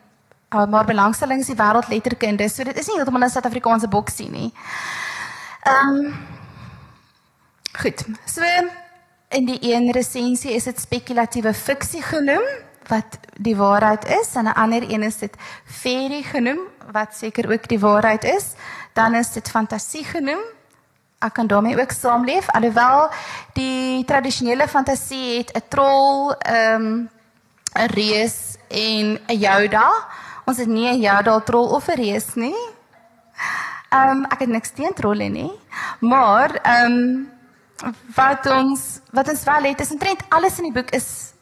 [0.55, 2.49] uh, maar belangstelling is die wêreldletterkunde.
[2.49, 4.53] So dit is nie heeltemal 'n Suid-Afrikaanse boksie nie.
[5.67, 6.15] Ehm um,
[7.79, 8.05] Goed.
[8.25, 8.43] So
[9.29, 12.45] in die een resensie is dit spekulatiewe fiksie genoem
[12.87, 16.59] wat die waarheid is en 'n ander een is dit fairy genoem
[16.93, 18.55] wat seker ook die waarheid is.
[18.93, 20.41] Dan is dit fantasie genoem.
[21.19, 23.11] Ek kan daarmee ook saamleef alhoewel
[23.53, 27.11] die tradisionele fantasie het 'n trol, ehm um,
[27.75, 29.91] 'n reus en 'n Yoda.
[30.45, 32.57] Ons het nie 'n Yoda trol of 'n reus nie.
[33.89, 35.53] Ehm um, ek het niks teen trolle nie.
[36.01, 37.31] Maar ehm um,
[38.15, 41.33] wat ons wat ons wel het is intrent alles in die boek is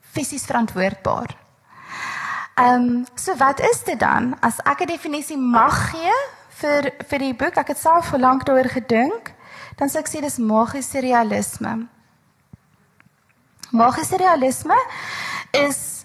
[0.00, 1.36] fisies verantwoordbaar.
[2.54, 6.14] Ehm um, so wat is dit dan as ek 'n definisie mag gee
[6.48, 7.56] vir vir die boek?
[7.56, 9.34] Ek het self vir lank daaroor gedink.
[9.76, 11.86] Dan sou ek sê dis magiese realisme.
[13.70, 14.76] Magiese realisme
[15.50, 16.04] is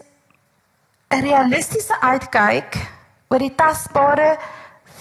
[1.09, 2.75] 'n realistiese uitkyk
[3.29, 4.38] oor die tasbare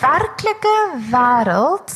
[0.01, 0.77] werklike
[1.11, 1.95] wêreld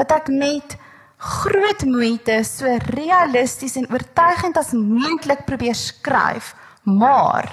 [0.00, 0.76] wat ek met
[1.20, 7.50] groot moeite so realisties en oortuigend as moontlik probeer skryf, maar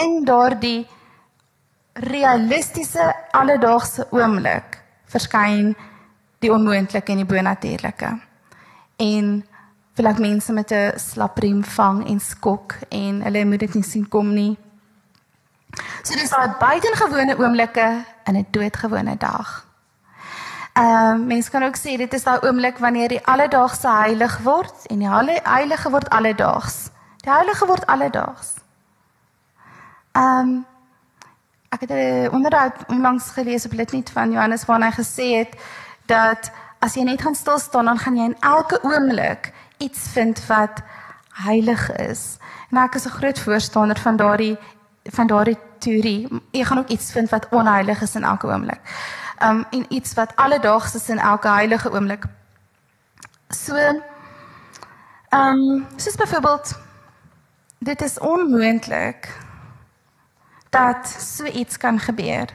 [0.00, 0.86] in daardie
[2.00, 4.78] realistiese alledaagse oomblik
[5.10, 5.74] verskyn
[6.40, 8.14] die onmoontlike en die bonatuurlike.
[9.04, 9.30] En
[9.96, 14.08] vir laat mense met 'n slapriem vang en skok en hulle moet dit nie sien
[14.08, 14.56] kom nie.
[16.02, 19.66] So dis daai buitengewone oomblikke in 'n doodgewone dag.
[20.72, 24.86] Ehm uh, mense kan ook sê dit is daai oomblik wanneer die alledaagse heilig word
[24.86, 25.08] en die
[25.42, 26.90] heilige word alledaags.
[27.16, 28.54] Die heilige word alledaags.
[30.12, 30.66] Ehm um,
[31.68, 35.52] ek het 'n onderhoud onlangs gelees op Litnet van Johannes waar hy gesê het
[36.06, 40.46] dat as jy net gaan stil staan dan gaan jy in elke oomblik iets vind
[40.46, 40.82] wat
[41.32, 42.36] heilig is.
[42.70, 44.58] En ek is 'n groot voorstander van daardie
[45.04, 46.28] van daardie teorie.
[46.50, 48.80] Jy gaan ook iets vind wat onheilig is in elke oomblik.
[49.42, 52.24] Um en iets wat alledaags is in elke heilige oomblik.
[53.48, 53.76] So
[55.30, 56.78] um soos byvoorbeeld
[57.78, 59.28] dit is onmoontlik
[60.70, 62.48] dat so iets kan gebeur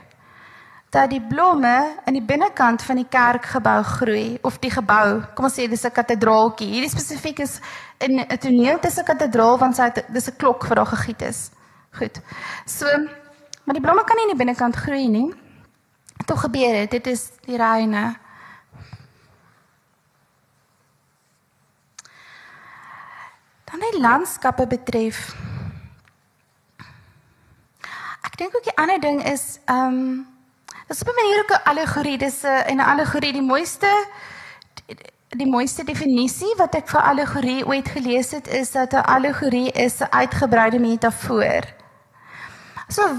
[0.96, 5.58] dat die blomme in die binnekant van die kerkgebou groei of die gebou, kom ons
[5.58, 6.68] sê dis 'n kathedraaltjie.
[6.72, 7.60] Hierdie spesifiek is
[7.98, 11.50] in 'n toneel tussen 'n kathedraal want sy dis 'n klok wat daar gegiet is.
[11.96, 12.20] Goed.
[12.64, 12.86] So,
[13.64, 15.34] maar die blomme kan nie in die binnekant groei nie.
[16.26, 16.90] Tog gebeur dit.
[16.90, 18.16] Dit is die reine.
[23.64, 25.34] Dan die landskappe betref.
[28.26, 30.34] Ek dink ook die ander ding is ehm um,
[30.86, 34.06] Dis op 'n manier ook 'n allegorie, dis 'n 'n allegorie die mooiste
[34.86, 34.96] die,
[35.28, 39.98] die mooiste definisie wat ek vir allegorie ooit gelees het is dat 'n allegorie is
[39.98, 41.62] 'n uitgebreide metafoor.
[42.88, 43.16] So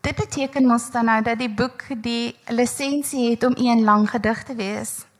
[0.00, 4.42] dit beteken mos dan nou dat die boek die lisensie het om een lang gedig
[4.42, 5.10] te wees.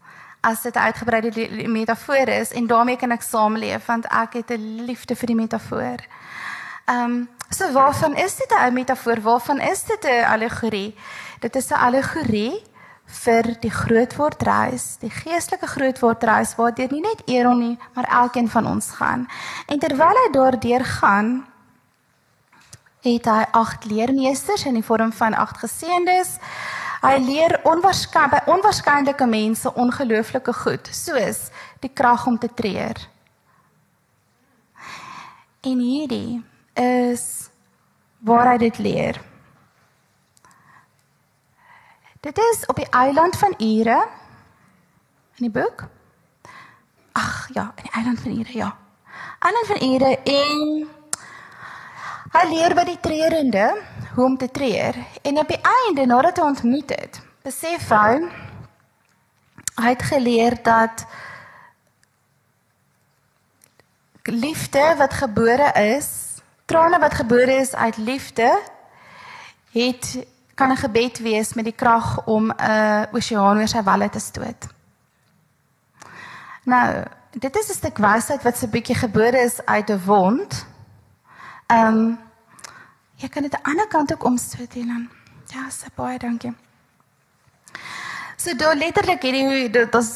[0.40, 4.84] as dit 'n uitgebreide metafoor is en daarmee kan ek saamleef want ek het 'n
[4.84, 5.98] liefde vir die metafoor.
[6.84, 9.20] Ehm um, so waarvan is dit 'n metafoor?
[9.20, 10.94] Waarvan is dit 'n allegorie?
[11.40, 12.62] Dit is 'n allegorie
[13.04, 18.90] vir die grootwordreis, die geestelike grootwordreis waardeur nie net Aaron nie, maar elkeen van ons
[18.90, 19.28] gaan.
[19.66, 21.46] En terwyl hy daardeur gaan,
[23.00, 26.36] het hy agt leermeesters in die vorm van agt geseëndes.
[27.00, 31.48] Hy leer onwaarskynlike onwaarskynlike mense ongelooflike goed, soos
[31.80, 32.98] die krag om te treur.
[35.64, 36.42] En hierdie
[36.80, 37.48] is
[38.20, 39.20] waar hy dit leer.
[42.20, 43.96] Dit is op die eiland van Ure
[45.40, 45.88] in die boek.
[47.12, 48.76] Ag ja, in die eiland van Ure, ja.
[49.40, 50.88] Eiland van Ure en
[52.30, 53.64] Hy leer by die treurende
[54.14, 54.94] hoe om te treur
[55.26, 58.20] en op die einde nadat hy ontmoet het, besef hy
[59.80, 61.02] hy het geleer dat
[64.30, 66.38] liefde wat gebore is,
[66.70, 68.46] trane wat gebore is uit liefde,
[69.74, 74.20] het kan 'n gebed wees met die krag om 'n oseaan oor sy walle te
[74.20, 74.66] stoot.
[76.64, 80.69] Nou, dit is 'n stuk wysheid wat 'n bietjie gebore is uit 'n wond.
[81.70, 82.18] Ehm um,
[83.22, 85.08] jy kan dit aan die ander kant ook omstoot en dan
[85.46, 86.50] ja, se baie dankie.
[88.36, 90.10] So do letterlik hierdie dit is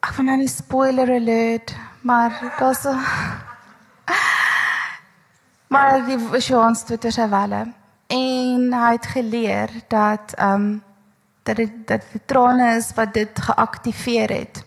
[0.00, 2.86] ek van nou 'n spoiler alert, maar daar's
[5.72, 7.72] maar die visions toe te sewale.
[8.06, 10.82] En hy het geleer dat ehm um,
[11.42, 14.64] dat dit dat die trane is wat dit geaktiveer het.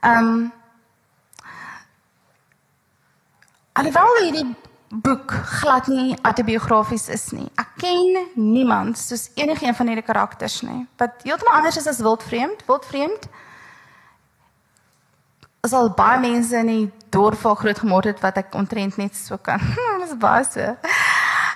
[0.00, 0.52] Ehm um,
[3.72, 4.56] Alhoewel hierdie
[5.02, 7.48] boek glad nie autobiografies is nie.
[7.58, 10.84] Ek ken niemand soos enigiemand van hierdie karakters nie.
[11.00, 12.62] Wat heeltemal anders is as wildvreemd.
[12.68, 13.26] Wildvreemd
[15.64, 19.16] is al baie mense in die dorp waar groot geword het wat ek ontrent net
[19.16, 19.62] so kan.
[20.00, 20.74] Dit is baie so.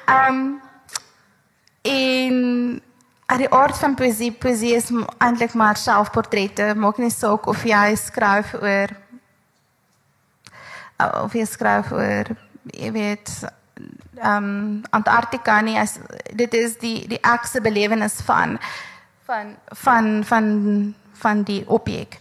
[0.09, 0.43] Ehm um,
[1.89, 2.37] in
[3.29, 4.89] uit die aard van poesie, poesie is
[5.21, 6.73] eintlik maar selfportrette.
[6.75, 8.95] Maak nie saak of jy skryf oor
[10.99, 12.33] of jy skryf oor
[12.73, 13.31] jy weet
[14.19, 15.99] ehm um, Antarktika nie as
[16.35, 18.59] dit is die die ekse belewenis van
[19.29, 20.47] van van van
[21.13, 22.19] van die objek.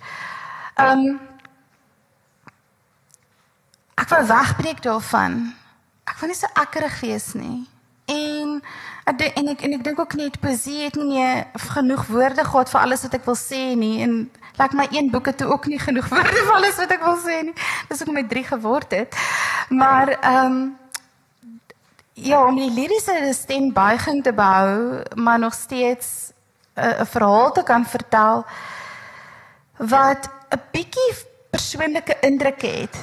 [0.75, 1.19] Ehm um,
[3.97, 5.55] ek wil wegbreek daarvan.
[6.05, 7.65] Ek wil nie so akkerig wees nie.
[8.05, 8.61] En
[9.03, 11.23] en ek en ek dink ook net poesie het nie
[11.73, 14.19] genoeg woorde gehad vir alles wat ek wil sê nie en
[14.57, 17.41] laat my een boeke toe ook nie genoeg woorde vir alles wat ek wil sê
[17.45, 17.55] nie.
[17.89, 19.17] Dis ook met 3 geword het.
[19.69, 20.75] Maar ehm um,
[22.17, 26.31] ja, om die liriese stembuiging te behou, maar nog steeds
[26.73, 28.45] 'n uh, verhaal te kan vertel
[29.77, 31.13] wat 'n bietjie
[31.49, 32.97] persoonlike indruk het.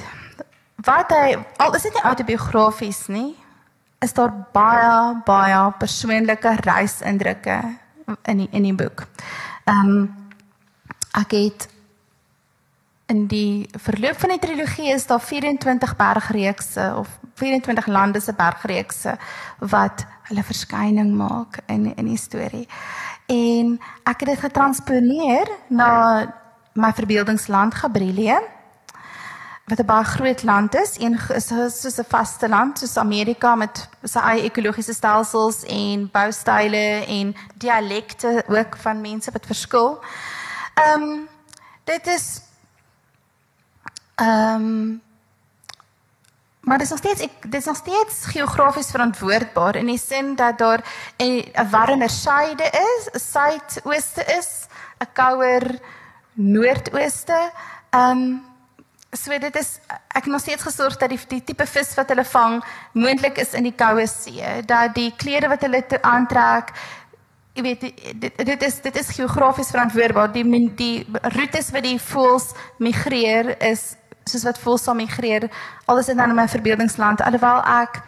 [0.75, 3.35] Wat hy al is dit nie autobiografies nie,
[3.99, 7.77] is daar baie baie persoonlike reisindrukke
[8.21, 9.07] in die, in die boek.
[9.63, 10.24] Ehm um,
[11.15, 11.67] ek het
[13.05, 19.17] in die verloop van die trilogie is daar 24 bergreekse of 24 lande se bergreekse
[19.59, 22.67] wat hulle verskyning maak in in die storie.
[23.29, 25.91] En ek het dit getransponeer na
[26.73, 28.39] my verbeeldingsland Gabrielie
[29.65, 31.19] wat 'n baie groot land is, een
[31.71, 38.43] soos 'n vaste land soos Amerika met sy eie ekologiese stelsels en boustyle en dialekte
[38.47, 40.03] ook van mense wat verskil.
[40.75, 41.27] Ehm um,
[41.83, 42.41] dit is
[44.15, 45.01] Ehm um,
[46.59, 50.35] maar dit is nog steeds ek dit is nog steeds geografies verantwoordbaar in die sin
[50.35, 50.81] dat daar
[51.17, 54.67] 'n warmer syde is, 'n suidooste is,
[54.99, 55.79] 'n kouer
[56.33, 57.51] noordooste.
[57.89, 58.43] Ehm um,
[59.11, 62.63] so dit is ek nog steeds gesorg dat die die tipe vis wat hulle vang
[62.91, 66.71] moontlik is in die koue see, dat die klere wat hulle aantrek
[67.55, 67.83] Jy weet
[68.19, 70.31] dit dit is dit is geografies verantwoordbaar.
[70.35, 72.51] Die die roetes wat die voëls
[72.83, 73.95] migreer is
[74.29, 75.49] soos wat voel saam migreer
[75.85, 78.01] alles in 'n verbeeldingsland alhoewel ek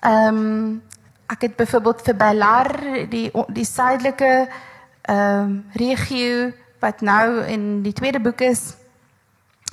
[0.00, 0.82] ehm um,
[1.26, 2.70] ek het byvoorbeeld vir Belar
[3.08, 4.48] die die suidelike
[5.02, 8.74] ehm um, regio wat nou in die tweede boek is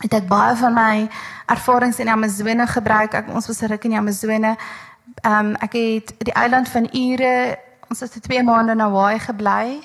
[0.01, 1.09] het ek baie van my
[1.45, 4.57] ervarings in die Amazone gebruik ek ons was ruk in die Amazone
[5.21, 7.57] ehm um, ek het die eiland van Ure
[7.89, 9.79] ons het vir 2 maande in Hawaii gebly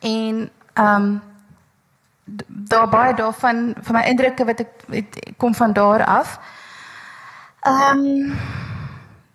[0.00, 1.22] en ehm um,
[2.48, 6.38] daar baie daarvan van my indrukke wat ek het, kom van daar af.
[7.60, 8.38] Ehm um,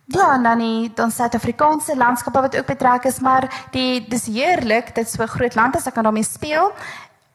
[0.06, 5.06] ja, dan die dan Suid-Afrikaanse landskappe wat ook betrek is, maar die dis heerlik, dit
[5.06, 6.74] is so 'n groot land as ek kan daarmee speel.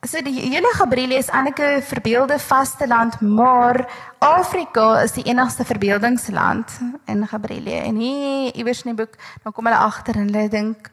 [0.05, 3.88] So die hele Gabriele is eintlik 'n verbeelde vasteland, maar
[4.19, 7.71] Afrika is die enigste verbeeldingsland in Gabriele.
[7.71, 10.90] En hier iewers in die boek, dan kom hulle agter en hulle dink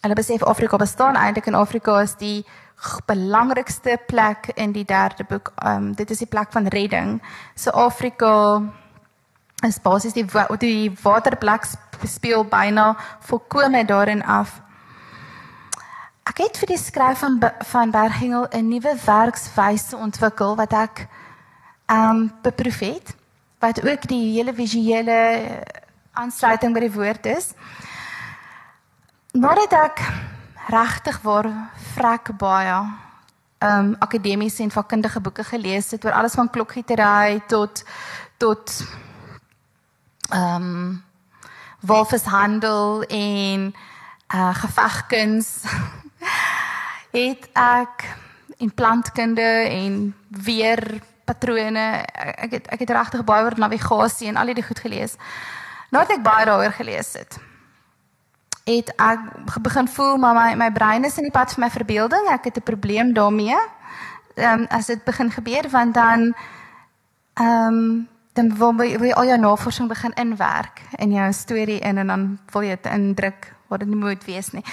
[0.00, 2.44] hulle besef Afrika bestaan eintlik en Afrika is die
[3.06, 5.52] belangrikste plek in die derde boek.
[5.64, 7.22] Um dit is die plek van redding.
[7.54, 8.62] So Afrika
[9.62, 10.26] is basies die
[10.58, 11.64] die waterplek
[12.04, 14.65] speel byna volkome daarin af.
[16.26, 17.38] Ek het vir die skryf van
[17.70, 21.06] van Berghengel 'n nuwe werkswyse ontwikkel wat ek
[21.86, 23.14] ehm um, beproef het
[23.58, 25.18] wat ook die hele visuele
[26.12, 27.52] aansluiting by die woord is.
[29.32, 30.02] Nadat ek
[30.66, 31.48] regtig waar
[31.94, 32.74] vrek baie
[33.58, 37.84] ehm um, akademiese en vakkundige boeke gelees het oor alles van klokgietery tot
[38.36, 38.82] tot
[40.30, 41.04] ehm um,
[41.80, 43.74] wolfshandel en
[44.34, 45.62] uh gevegkuns
[47.20, 48.06] het ek
[48.56, 54.54] in plantkunde en weer patrone ek het ek het regtig baie oor navigasie en al
[54.54, 55.16] die goed gelees.
[55.90, 57.38] Nadat ek baie daaroor gelees het,
[58.66, 59.20] het ek
[59.62, 62.28] begin voel maar my my brein is in die pad vir my verbeelding.
[62.30, 63.58] Ek het 'n probleem daarmee.
[64.36, 66.34] Ehm um, as dit begin gebeur want dan
[67.34, 72.06] ehm um, dan wil jy al jou navorsing begin inwerk in jou storie in en
[72.06, 74.64] dan wil jy dit indruk wat dit nie moet wees nie.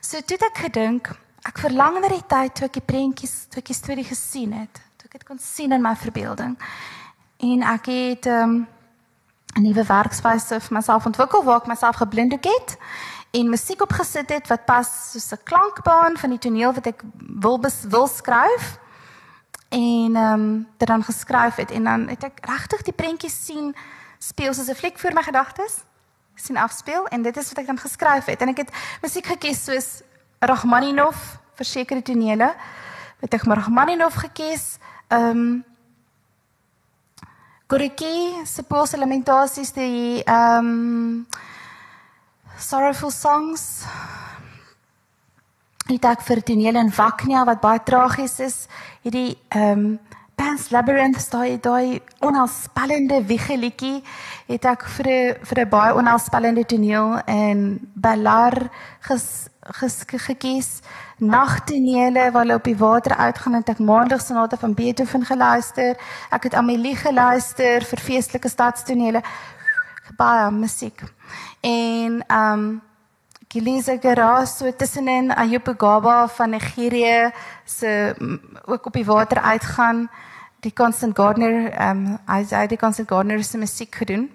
[0.00, 1.12] So toe het ek gedink
[1.42, 4.78] Ek verlang na die tyd toe ek die prentjies, toe ek die storie gesien het,
[4.98, 6.54] toe ek dit kon sien in my verbeelding.
[7.42, 12.46] En ek het ehm, 'n um, nuwe werkswyse vir myself ontwikkel waar ek myself geblinddoek
[12.46, 12.76] het
[13.34, 17.58] en musiek opgesit het wat pas soos 'n klankbaan van die toneel wat ek wil
[17.58, 18.78] bes, wil skryf
[19.68, 23.74] en ehm um, dit dan geskryf het en dan het ek regtig die prentjies sien
[24.18, 25.84] speel soos 'n fliek voor my gedagtes
[26.34, 29.64] sien afspeel en dit is wat ek dan geskryf het en ek het musiek gekies
[29.64, 29.90] soos
[30.42, 31.18] Rachmaninov
[31.58, 32.48] vir sekere tonele.
[33.22, 34.78] Het ek Rachmaninov gekies.
[35.08, 35.52] Ehm um,
[37.72, 41.26] Gorky se Poolse lamentasies die ehm um,
[42.58, 43.84] Sorrowful Songs.
[45.88, 48.66] Het ek vir tonele in Waknia wat baie tragies is,
[49.02, 50.00] hierdie ehm um,
[50.42, 54.00] Pan's Labyrinth daai daai onheilspellende wiegelietjie
[54.48, 58.54] het ek vir 'n vir 'n baie onheilspellende toneel in Ballar
[59.06, 60.80] ges gekies
[61.18, 65.94] nagtonele waar hulle op die water uitgaan en ek maandag sonate van Beethoven geluister.
[66.30, 69.22] Ek het Amelie geluister vir feestelike stadstonele.
[70.16, 70.98] Baie musiek.
[71.60, 72.82] En ehm um,
[73.48, 77.30] Gilisa Garas so tussenin Ayub Gaba van Nigerië
[77.64, 78.14] se
[78.64, 80.10] ook op die water uitgaan.
[80.62, 84.28] Die Constant Gardner ehm um, hy het die Constant Gardner se musiek gedoen.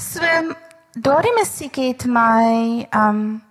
[0.00, 0.24] So
[0.92, 3.42] daardie musiek het my ehm um,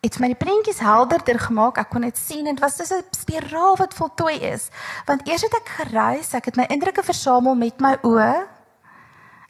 [0.00, 1.78] het my prentjies helderder gemaak.
[1.82, 4.68] Ek kon dit sien en dit was soos 'n spiraal wat voltooi is.
[5.06, 8.46] Want eers het ek gereis, ek het my indrukke versamel met my oë.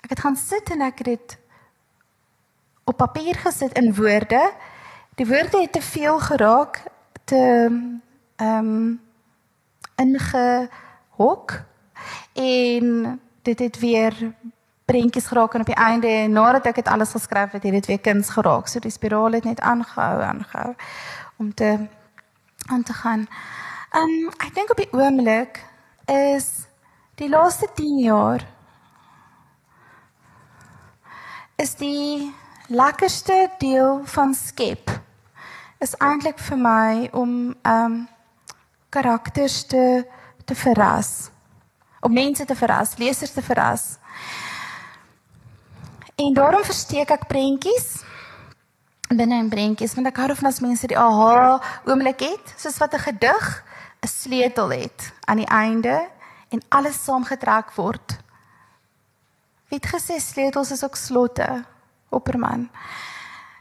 [0.03, 1.39] Ek het gaan sit en ek het dit
[2.85, 4.53] op papier gesit in woorde.
[5.15, 6.83] Die woorde het te veel geraak
[7.25, 7.37] te
[8.37, 9.07] ehm um,
[9.99, 11.61] ingehok
[12.33, 14.15] en dit het weer
[14.89, 18.01] prentjies geraak en op die einde nadat ek dit alles geskryf het, het dit weer
[18.01, 18.69] kuns geraak.
[18.69, 20.75] So die spiraal het net aangehou, aangehou
[21.37, 21.87] om te
[22.69, 23.27] aan te gaan.
[23.91, 25.61] Ehm um, ek dink op die oomblik
[26.05, 26.69] is
[27.21, 28.45] die laaste 10 jaar
[31.57, 32.35] is die
[32.69, 34.93] lekkerste deel van skep
[35.79, 37.33] is eintlik vir my om
[37.63, 37.99] ehm um,
[38.89, 40.07] karakters te
[40.45, 41.31] te verras.
[42.01, 43.99] Om mense te verras, lesers te verras.
[46.17, 47.99] En daarom versteek ek prentjies
[49.09, 52.95] binne in prentjies want ek hou van as mense die aha oomblik het, soos wat
[52.95, 53.65] 'n gedig
[54.05, 56.09] 'n sleutel het aan die einde
[56.51, 58.19] en alles saamgetrek word.
[59.69, 61.65] Wie het gesê sleutels is ook slotte?
[62.09, 62.71] Opperman.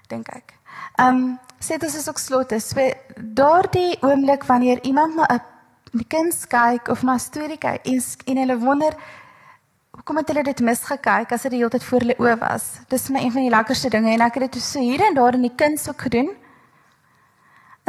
[0.07, 0.53] Dink ek.
[0.95, 2.59] Ehm um, sleutels is ook slotte.
[2.59, 8.01] So daardie oomblik wanneer iemand na 'n kind kyk of na 'n storie kyk en,
[8.25, 8.93] en hulle wonder
[9.97, 12.65] Hoekom het hulle dit misgekyk as dit die hele tyd voor hulle oë was?
[12.87, 15.33] Dis my een van die lekkerste dinge en ek het dit so hier en daar
[15.33, 16.29] in die kuns ook gedoen.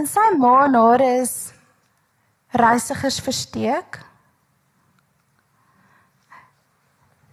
[0.00, 1.52] En sy ma nare is
[2.56, 4.00] reisigers versteek.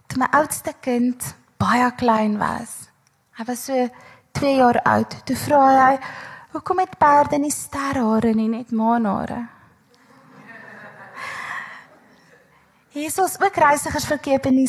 [0.06, 1.24] Toe my oudste kind
[1.56, 2.90] baie klein was.
[3.40, 3.88] Hy was so
[4.36, 5.18] 2 jaar oud.
[5.26, 5.98] Toe vra hy,
[6.52, 9.46] "Hoekom het perde nie sterhare nie, net maanare?"
[12.96, 13.56] Jesus ook
[14.46, 14.68] in die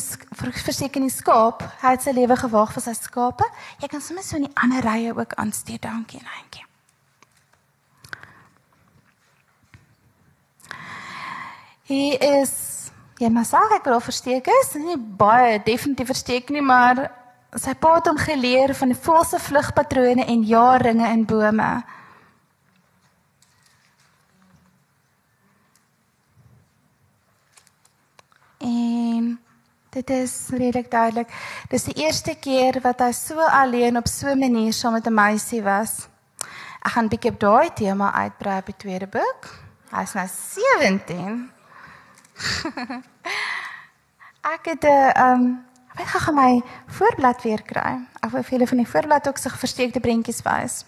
[0.96, 1.64] in skaap.
[1.82, 3.46] Hy het sy lewe gewaag vir sy skape.
[3.80, 5.82] Jy kan sommer so in die ander rye ook aansteek.
[5.82, 6.66] Dankie en dankie.
[11.88, 12.52] Hier is
[13.18, 17.08] jy maar sê ek wil versteek is, nie baie definitief versteek nie, maar
[17.56, 21.84] sy pa het hom geleer van die voëlse vlugpatrone en jaarringe in bome.
[28.58, 29.40] En
[29.90, 31.32] dit is redelik duidelik.
[31.70, 35.14] Dis die eerste keer wat hy so alleen op so 'n manier saam met 'n
[35.14, 36.08] meisie was.
[36.84, 39.48] Ek gaan bietjie op daai tema uitbrei die tweede boek.
[39.92, 41.52] Hy's nou 17.
[44.54, 45.66] ek het 'n uh, ehm um,
[45.98, 46.62] ek gaan my
[46.98, 47.98] voorblad weer kry.
[48.22, 50.84] Ek wil vir julle van die voorblad ook sig versteekte prentjies wys.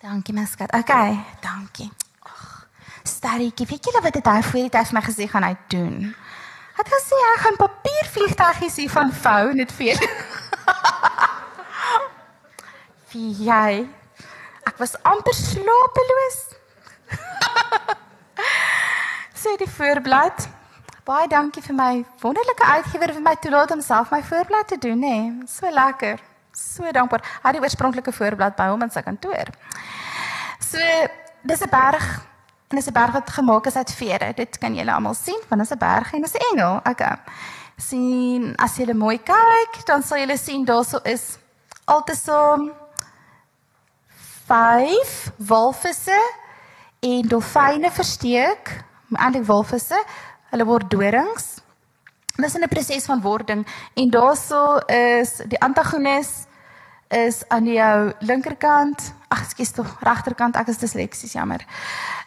[0.00, 0.72] Dankie my skat.
[0.72, 1.90] Okay, dankie.
[2.24, 2.66] Ag.
[3.04, 5.98] Starretjie, weet jy wat dit hy voor die tyd vir my gesê gaan hy doen?
[6.80, 10.00] Het gesê hy gaan papiervliegtuigies hier van vou net vir.
[13.12, 13.84] Wie jy?
[14.64, 16.40] Ek was amper slapeloos.
[19.42, 20.48] Sê die voorblad.
[21.04, 25.02] Baie dankie vir my wonderlike uitgewer vir my toelaat om self my voorblad te doen,
[25.02, 25.46] hè.
[25.48, 26.20] So lekker.
[26.52, 27.24] So dankbaar.
[27.42, 29.52] Hy het die oorspronklike voorblad by hom in sy kantoor.
[30.60, 30.78] So
[31.42, 32.20] dis 'n berg
[32.70, 34.32] en dis 'n berg wat gemaak is uit vere.
[34.34, 36.80] Dit kan julle almal sien, want dis 'n berg en dis 'n engel.
[36.84, 37.16] Okay.
[37.80, 41.38] sien as jy mooi kyk, dan sal jy sien daarso is
[41.84, 42.72] altesaam
[44.46, 46.20] 5 walvisse
[47.00, 48.84] en dolfyne versteek.
[49.10, 49.98] Eintlik walvisse,
[50.52, 51.58] hulle word dorings.
[52.36, 56.46] Dis 'n proses van wording en daarso is die antagonis
[57.08, 59.14] is aan jou linkerkant.
[59.28, 60.56] Ag, ekskuus tog, regterkant.
[60.56, 61.64] Ek is disleksies, jammer.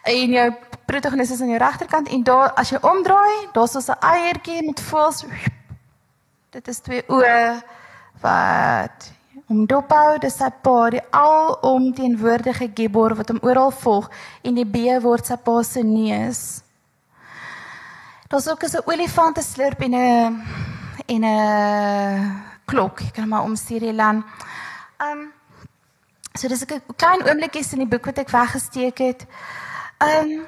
[0.02, 0.54] En jou
[0.86, 4.80] protagonis is aan jou regterkant en daar as jy omdraai, daar's ons 'n eiertjie met
[4.80, 5.24] voels.
[6.50, 7.62] Dit is twee oë
[8.20, 9.13] wat
[9.46, 14.10] om dophou, dis sy pa, die alomteenwoordige Gibor wat hom oral volg
[14.42, 16.62] en die B word sy pa se neus.
[18.28, 20.42] Daar's ook 'n olifant te slurp en 'n
[21.06, 23.00] en 'n klok.
[23.00, 24.24] Ek kan maar omstuur hier land.
[24.98, 25.32] Ehm um,
[26.34, 29.26] so dis 'n klein oombliekies in die boek wat ek weggesteek het.
[29.98, 30.46] Ehm um,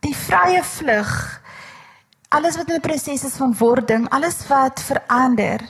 [0.00, 1.40] die vrye vlug.
[2.28, 5.60] Alles wat in 'n proses is van wording, alles wat verander.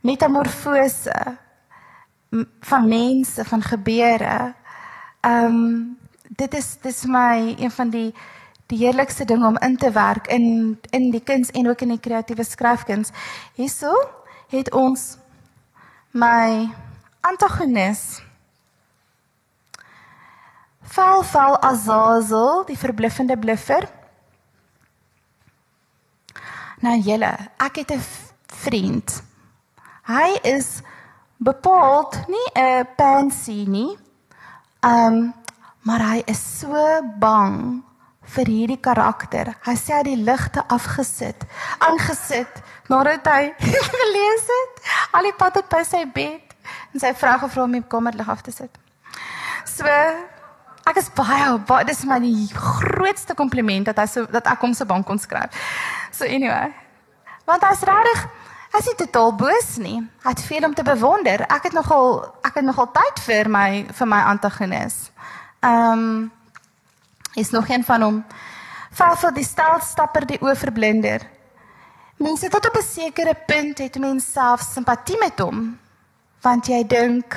[0.00, 1.38] Metamorfose
[2.60, 4.54] van mense, van gebeure.
[5.20, 8.14] Ehm um, dit is dit is my een van die
[8.66, 12.00] die heerlikste ding om in te werk in in die kuns en ook in die
[12.00, 13.10] kreatiewe skryfkuns.
[13.54, 13.92] Hierso
[14.48, 15.16] het ons
[16.10, 16.68] my
[17.20, 18.22] antagonis.
[20.82, 23.88] Val val Azazel, die verbluffende bluffer.
[26.80, 28.02] Nou julle, ek het 'n
[28.46, 29.22] vriend.
[30.08, 30.80] Hy is
[31.36, 33.98] bepaald nie 'n pansy nie.
[34.80, 35.34] Um
[35.82, 37.82] maar hy is so bang
[38.22, 39.56] vir hierdie karakter.
[39.64, 41.44] Hy sê hy die ligte afgesit,
[41.78, 43.54] aangesit nadat hy
[43.92, 44.82] gelees het.
[45.12, 46.54] Al die pad tot by sy bed
[46.94, 48.78] en sy vrou gevra om die kamerlig af te sit.
[49.64, 49.86] So
[50.86, 54.74] ek is baie baie dis my die grootste kompliment dat hy so dat ek hom
[54.74, 55.50] so bank kon skryf.
[56.10, 56.72] So anyway.
[57.44, 58.28] Want hy's regtig
[58.70, 59.96] Hy is totaal boos nie.
[60.22, 61.42] Hy het veel om te bewonder.
[61.50, 65.10] Ek het nogal ek het nogal tyd vir my vir my antagonis.
[65.60, 66.30] Ehm um,
[67.34, 68.24] is nog een van hom.
[68.94, 71.26] Fafel die stelstapper die oorblinder.
[72.16, 75.78] Mense tot op 'n sekere punt het mense self simpatie met hom
[76.40, 77.36] want jy dink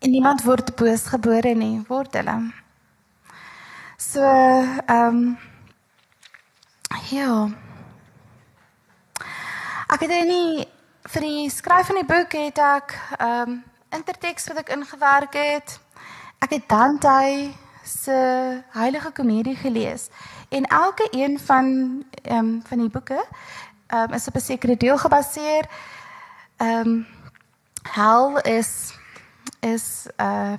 [0.00, 2.36] niemand word boos gebore nie, word hulle.
[3.96, 5.38] So, ehm um,
[7.10, 7.48] ja.
[9.88, 10.66] Ek het nie
[11.12, 13.62] vir die skryf van die boek het ek ehm um,
[13.94, 15.78] interteks wat ek ingewerk het.
[16.42, 17.52] Ek het Dante
[17.84, 18.16] se
[18.74, 20.08] Heilige Komedie gelees
[20.48, 21.66] en elke een van
[22.22, 23.20] ehm um, van die boeke
[23.86, 25.68] ehm um, is op 'n sekere deel gebaseer.
[26.56, 27.06] Ehm um,
[27.82, 28.94] Hel is
[29.60, 30.52] is uh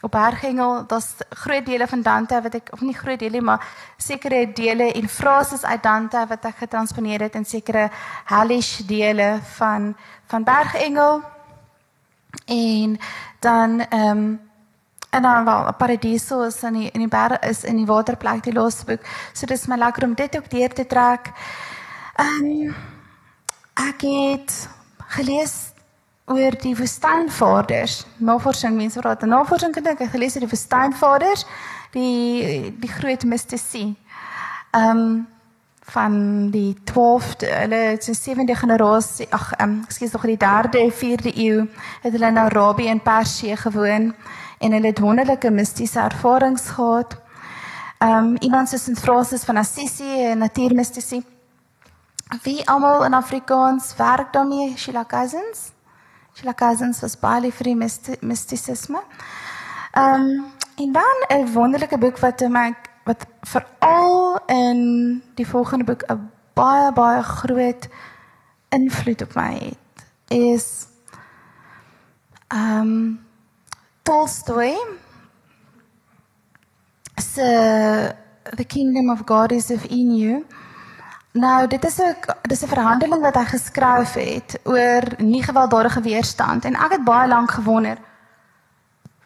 [0.00, 3.64] op Bergengel, daar's groot dele van Dante wat ek of nie groot dele maar
[3.96, 7.90] sekere dele en frases uit Dante wat ek getransponeer het in sekere
[8.24, 9.94] hellish dele van
[10.26, 11.20] van Bergengel.
[12.46, 12.98] En
[13.40, 14.40] dan ehm um,
[15.10, 18.52] en dan wel paradiso is in die in die berg is in die waterplek die
[18.52, 19.06] laaste boek.
[19.32, 21.32] So dis my lekker om dit ook deur te trek.
[22.14, 22.74] Ehm um,
[23.74, 24.68] ek het
[25.06, 25.72] gelees
[26.30, 28.04] oor die woestynvaders.
[28.16, 31.44] Navorsing mense daar navorsing gedoen het, gelees oor die woestynvaders,
[31.90, 33.96] die die groot mistisie.
[34.70, 35.28] Ehm um,
[35.90, 41.32] van die 12de, hulle is die 7de generasie, ag, um, ekskuus, nog die 3de, 4de
[41.34, 41.64] eeu
[42.04, 44.14] het hulle in Arabië en Persië gewoon
[44.58, 47.16] en hulle het wonderlike mistiese ervarings gehad.
[47.98, 51.24] Ehm um, iemand soos Sint Francis van Assisi, 'n natuurmystisie.
[52.42, 55.72] Wie almal in Afrikaans werk daarmee, Sheila Cousins?
[56.40, 57.76] Sheila Cousins was baie lief vir die
[58.24, 59.02] mistisisme.
[59.92, 60.44] Ehm um,
[60.80, 62.74] en dan 'n wonderlike boek wat my
[63.04, 67.88] wat veral in die volgende boek 'n baie baie groot
[68.68, 70.86] invloed op my het is
[72.48, 73.20] ehm um,
[74.02, 74.76] Tolstoy
[77.16, 78.14] se
[78.56, 80.46] The Kingdom of God is within you.
[81.32, 86.64] Nou, dit is 'n dis 'n verhandeling wat hy geskryf het oor nie gewelddadige weerstand
[86.64, 87.98] en ek het baie lank gewonder.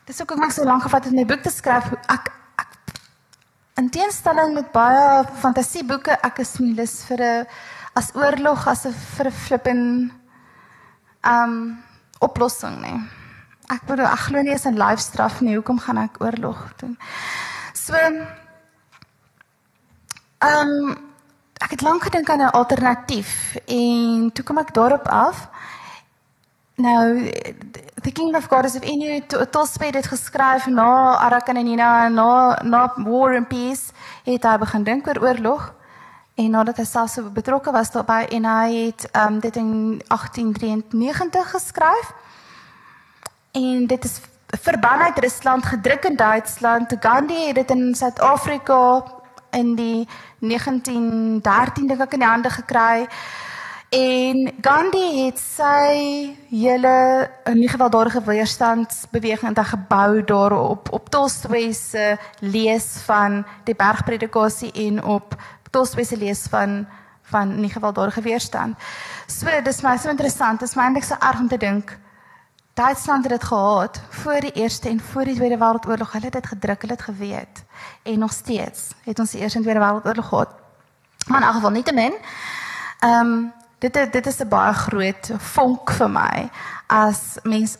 [0.04, 1.92] Dis ook ek maak so lank gevat om my boek te skryf.
[2.08, 2.32] Ek
[3.74, 7.46] In teenstelling met baie fantasieboeke, ek is nie lus vir 'n
[7.96, 10.12] as oorlog as 'n vir 'n flippin
[11.24, 11.82] um
[12.20, 13.00] oplossing nie.
[13.70, 15.56] Ek bedoel, ek glo nie eens in lyfstraf nie.
[15.56, 16.96] Hoekom gaan ek oorlog doen?
[17.72, 17.94] So
[20.40, 20.96] um
[21.62, 25.48] ek het lank gedink aan 'n alternatief en toe kom ek daarop af.
[26.74, 27.30] Nou
[28.02, 32.92] The King of God is of Inu Tolstoy het geskryf na Anna Karenina na na
[32.96, 33.92] War and Peace
[34.24, 35.72] het hy begin dink oor oorlog.
[36.34, 41.50] En nadat hy self so betrokke was daarbey en hy het um, dit in 1893
[41.50, 42.12] geskryf.
[43.52, 44.20] En dit is
[44.60, 46.96] verban uit Rusland gedruk in Duitsland.
[47.00, 49.04] Gandhi het dit in Suid-Afrika
[49.54, 50.06] in die
[50.40, 53.08] 1913 dink ek in die hande gekry
[53.94, 56.94] En Gandhi het sy hele
[57.46, 64.98] in die gewelddadige weerstandsbeweging het gebou daarop op Tolstoy se lees van die bergpredikasie en
[65.04, 65.36] op
[65.70, 66.86] Tolstoy se lees van
[67.30, 68.76] van nie gewelddadige weerstand.
[69.26, 71.94] So dis my so interessant, dis my eintlik so erg om te dink
[72.74, 76.12] Duitsland het dit gehad voor die Eerste en voor die Tweede Wêreldoorlog.
[76.12, 77.64] Hulle het dit gedruk, hulle het geweet.
[78.02, 80.48] En nog steeds het ons die Eerste en Tweede Wêreldoorlog gehad.
[81.26, 82.14] Maar in elk geval nietemin.
[83.00, 86.50] Ehm um, dit dit is 'n baie groot vonk vir my
[86.86, 87.76] as mens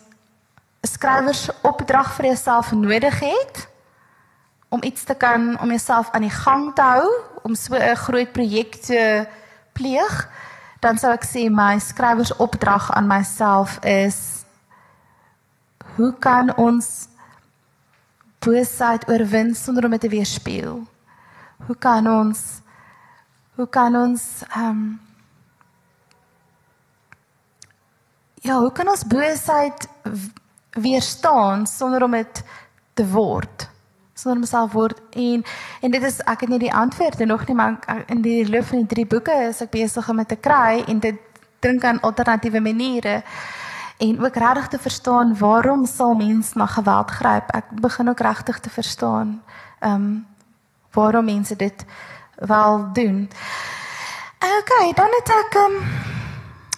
[0.81, 3.67] 'n skrywers opdrag vir jouself nodig het
[4.69, 7.09] om iets te kan om jouself aan die gang te hou
[7.41, 9.27] om so 'n groot projek te
[9.73, 10.29] pleeg
[10.79, 14.44] dan ek sê my skrywers opdrag aan myself is
[15.95, 17.07] hoe kan ons
[18.39, 20.83] boosheid oorwin sonder om dit te weerspieël
[21.65, 22.43] hoe kan ons
[23.55, 24.99] hoe kan ons ehm um,
[28.45, 29.87] ja, hoe kan ons boosheid
[30.71, 32.43] weerstaan sonder om dit
[32.93, 33.69] te word?
[34.13, 35.43] Sonder om self word en
[35.81, 38.83] en dit is ek het nie die antwoorde nog nie, maar in die loop van
[38.83, 41.21] die drie boeke is ek besig om dit te kry en dit
[41.65, 43.21] dink aan alternatiewe maniere
[43.97, 47.51] en ook regtig te verstaan waarom sal mens na geweld gryp?
[47.51, 49.41] Ek begin ook regtig te verstaan
[49.79, 50.25] ehm um,
[50.91, 51.85] waarom mense dit
[52.35, 53.29] wel doen.
[54.39, 56.13] Okay, dan het ek ehm um,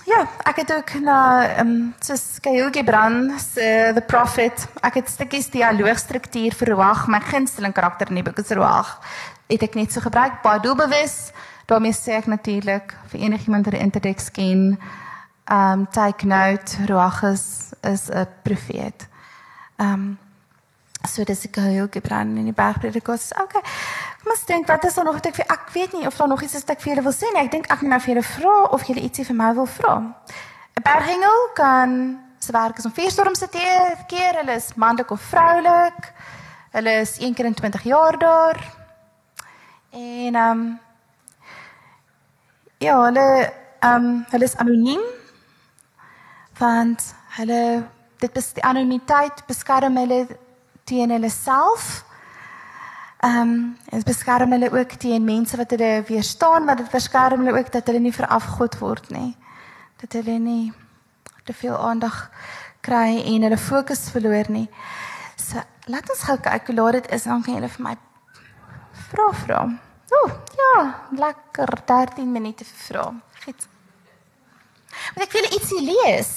[0.07, 5.09] Ja, ek het ook na ehm um, soos Kyle Gibran se The Prophet, ek het
[5.09, 9.01] stukkies dialoogstruktuur verwag, my gunsteling karakter in die boek is Ruach.
[9.51, 11.33] Het ek net so gebruik, baie doelbewus.
[11.67, 14.77] daarmee sê ek natuurlik vir enigiemand wat die interteks ken,
[15.49, 17.73] um, take note, Ruach is
[18.09, 19.07] 'n profeet.
[19.77, 20.17] Um,
[21.07, 23.31] so dis ek Kyle Gibran in die bergpredikas.
[23.41, 23.61] Okay.
[24.25, 26.41] Mas dink wat is daar nog wat ek vir ek weet nie of daar nog
[26.41, 27.43] iets is wat ek vir julle wil sê nie.
[27.45, 29.95] Ek dink ek moet nou vir julle vra of julle ietsie vir my wil vra.
[30.77, 34.41] 'n Berghengel kan se werk is om vuurstorm se te keer.
[34.41, 36.13] Hulle is manlik of vroulik.
[36.71, 38.57] Hulle is een keer in 20 jaar daar.
[39.91, 40.79] En um,
[42.77, 45.16] ja, hulle ehm um, hulle is anoniem.
[46.57, 47.61] Want hulle
[48.17, 50.25] dit bes die anonimiteit beskerm hulle
[50.89, 52.03] teen hulle self.
[53.25, 57.57] Ehm um, dit beskerm hulle ook teen mense wat hulle weerstaan, maar dit beskerm hulle
[57.59, 59.35] ook dat hulle nie verafgod word nie.
[60.01, 60.73] Dat hulle nie
[61.43, 62.29] te veel aandag
[62.81, 64.67] kry en hulle fokus verloor nie.
[65.35, 67.95] So, laat ons gou kyk hoe laat dit is, dan kan julle vir my
[69.07, 69.63] vra vra.
[70.17, 70.75] Ooh, ja,
[71.11, 73.09] lekker 13 minute vir vra.
[73.43, 73.67] Goed.
[75.15, 76.31] Moet ek julle ietsie lees?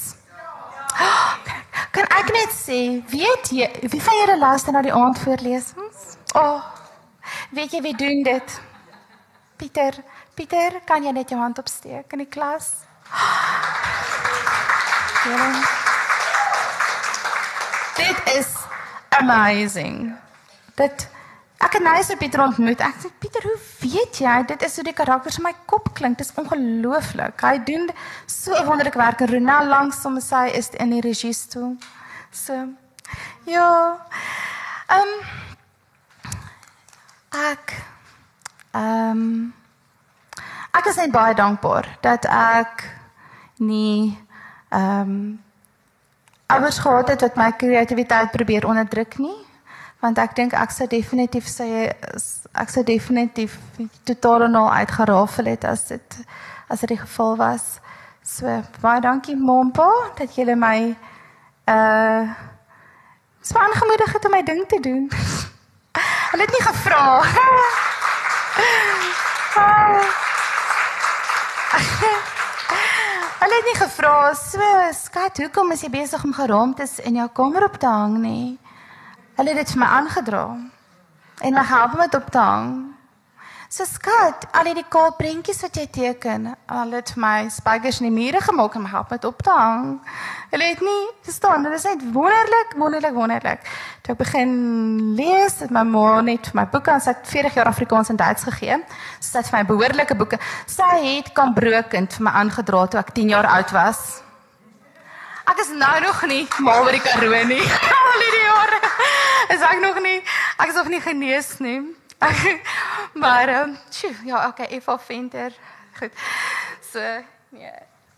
[1.94, 2.80] Kan ek net sê,
[3.10, 6.16] weet jy, wie van julle luister na die aandvoorlesings?
[6.38, 6.60] Oh.
[7.54, 8.60] Weet jy wie doen dit?
[9.60, 9.96] Pieter,
[10.34, 12.72] Pieter, kan jy net jou hand opsteek in die klas?
[17.98, 18.54] Dit is
[19.18, 20.14] amazing.
[20.78, 21.08] Dit
[21.60, 22.80] Ek het nou so Pieter ontmoet.
[22.80, 24.36] Ek sê Pieter, hoe weet jy?
[24.48, 26.16] Dit is hoe die karakters in my kop klink.
[26.16, 27.42] Dit is ongelooflik.
[27.44, 27.90] Hy doen
[28.26, 29.20] so 'n wonderlike werk.
[29.20, 31.76] Ronel langs hom sy is in die regie stoel.
[32.32, 32.54] So
[33.44, 33.98] ja.
[34.88, 35.12] Ehm um,
[37.30, 37.76] ek
[38.72, 39.54] ehm um,
[40.72, 42.88] ek is net baie dankbaar dat ek
[43.58, 44.18] nie
[44.70, 45.44] ehm um,
[46.46, 49.39] ouers gehad het wat my kreatiwiteit probeer onderdruk nie
[50.00, 51.92] want ek dink ek sou definitief sê
[52.52, 53.58] ek sou definitief
[54.08, 56.20] totaal en al uitgerafel het as dit
[56.70, 57.80] as dit die geval was.
[58.22, 58.46] So
[58.80, 60.96] baie dankie Mompa dat jy my
[61.68, 62.28] uh
[63.42, 65.10] span gemoedig het om my ding te doen.
[66.30, 67.22] Hulle het nie gevra.
[73.40, 74.60] Hulle het nie gevra so
[74.92, 78.58] skat, hoekom is jy besig om geraamtes in jou kamer op te hang nie?
[79.40, 80.44] Hulle het dit vir my aangedra.
[81.40, 82.72] En my help met op te hang.
[83.72, 88.12] So skat, al die kaal prentjies wat jy teken, al het my spykers in die
[88.12, 89.96] mure gemaak om help met op te hang.
[90.52, 93.64] Hulle het nie verstaan, dit is net wonderlik, wonderlik, wonderlik.
[94.04, 94.56] Toe ek begin
[95.16, 98.82] lees, het my ma net my boeke sy 40 jaar Afrikaans en Duits gegee.
[99.24, 100.44] Sy het vir my behoorlike boeke.
[100.68, 104.20] Sy het kan brokend vir my aangedra toe ek 10 jaar oud was.
[105.50, 107.62] Ek is nou nog nie mal oor die Karoo nie.
[108.10, 108.78] Al die jare.
[109.50, 110.18] Is ek nog nie,
[110.62, 111.80] ek is nog nie genees nie.
[113.22, 115.56] maar ehm um, tjoe, ja, okay, Eva Venter.
[115.98, 116.12] Goed.
[116.92, 117.00] So,
[117.56, 117.72] nee.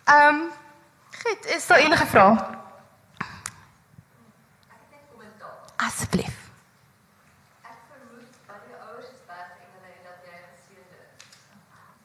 [0.05, 0.43] Ehm um,
[1.23, 2.37] goed, is daar enige vrae?
[5.77, 6.37] Asseblief.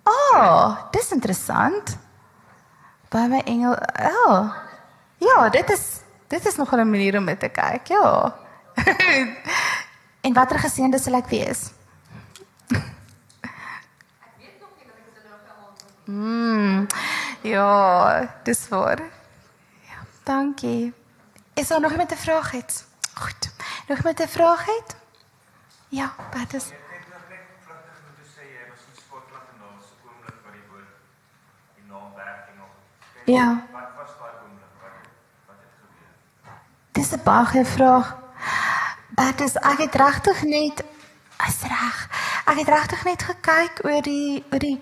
[0.08, 1.98] Oh, dis interessant.
[3.12, 3.76] By my engel.
[4.00, 4.67] Oh.
[5.18, 7.88] Ja, dit is dit is nog 'n manier om dit te kyk.
[7.88, 8.36] Ja.
[10.26, 11.62] en watter geseënde sal ek wees?
[16.08, 16.88] Mm.
[17.42, 19.00] Ja, dis waar.
[19.82, 20.94] Ja, dankie.
[21.54, 22.88] Is daar nog iemand 'n vraag het?
[23.14, 23.52] Goed.
[23.88, 24.96] Nog iemand 'n vraag het?
[25.90, 26.72] Ja, wat is
[33.28, 33.68] Ja.
[33.72, 34.92] Wat was daai oomblik wat
[35.48, 36.97] wat het gebeur?
[37.08, 38.18] Dis 'n baie vraag.
[39.10, 40.84] Dit is ek het regtig net
[41.38, 42.10] as reg.
[42.46, 44.80] Ek het regtig net gekyk oor die oor die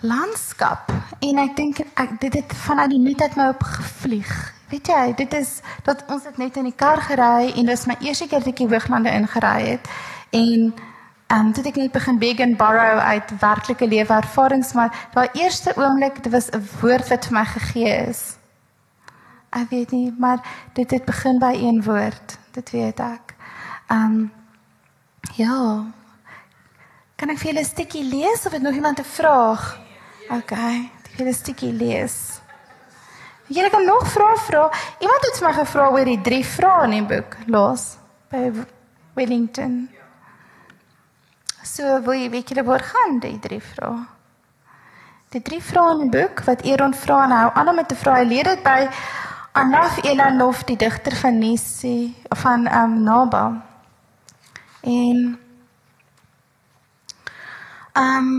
[0.00, 4.52] landskap en ek dink ek dit het vanuit die nuut uit my op gevlieg.
[4.68, 7.96] Weet jy, dit is dat ons het net in die kar gery en dis my
[8.00, 9.88] eerste keer dat ek Hooglande ingery het
[10.30, 10.74] en
[11.26, 15.28] ehm um, toe ek net begin beg and borrow uit werklike lewe ervarings maar daai
[15.32, 18.36] eerste oomblik dit was 'n woord wat vir my gegee is.
[19.56, 20.42] Ek weet nie, maar
[20.76, 22.36] dit het begin by een woord.
[22.52, 23.34] Dit weet ek.
[23.88, 24.32] Ehm um,
[25.36, 25.84] ja.
[27.16, 29.80] Kan ek vir julle 'n stukkie lees of het nog iemand 'n vraag?
[30.28, 32.40] Okay, ek wil 'n stukkie lees.
[33.46, 34.70] Julle kan nog vra vra.
[34.98, 37.96] Iemand het my gevra oor die drie vrae in die boek los
[38.30, 38.50] by
[39.14, 39.88] Wellington.
[41.62, 44.06] So wil jy weet julle waar gaan die drie vrae?
[45.30, 48.18] Die drie vrae in die boek wat Aaron vra en hou aan om te vra.
[48.18, 48.88] Hy leer dit by
[49.56, 53.64] Anaf Elanof, die digter van Nisi van um, Naba.
[54.82, 55.38] En
[57.96, 58.30] um,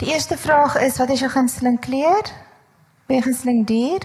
[0.00, 2.24] Die eerste vraag is wat is jou gunsteling kleur?
[3.06, 4.00] Wie gunsteling dier?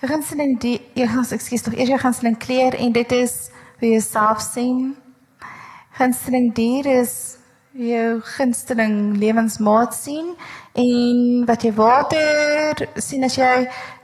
[0.00, 3.36] Jou gunsteling dier, jy gaan ekskuus tog, eers jou gunsteling kleur en dit is
[3.80, 4.90] wie jy self sien.
[5.96, 7.14] Gunsteling dier is
[7.72, 10.34] jou gunsteling lewensmaat sien
[10.76, 13.54] en wat jy water sien as jy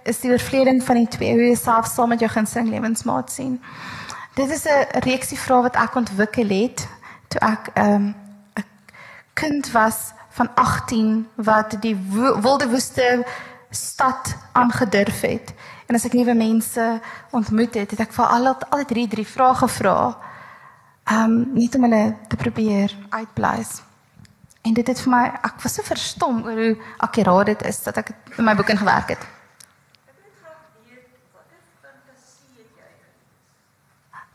[0.06, 3.60] is die oorvleding van die twee hoe jy self saam met jou gunsteling lewensmaat sien.
[4.34, 6.88] Dit is 'n reeksie vrae wat ek ontwikkel het
[7.28, 8.14] toe ek 'n um,
[8.54, 8.64] 'n
[9.34, 11.96] kind was van 18 wat die
[12.40, 13.24] wilde woeste
[13.70, 15.54] stad aangedurf het.
[15.86, 17.00] En as ek nuwe mense
[17.30, 20.16] ontmoet het, het ek vir al al die drie drie vrae gevra.
[21.04, 23.82] Ehm um, net om hulle te probeer uitblaas.
[24.62, 27.96] En dit het vir my ek was so verstom oor hoe akkuraat dit is dat
[27.96, 29.26] ek in my boek ingewerk het.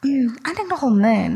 [0.01, 1.33] Mm, ek dink nogal min.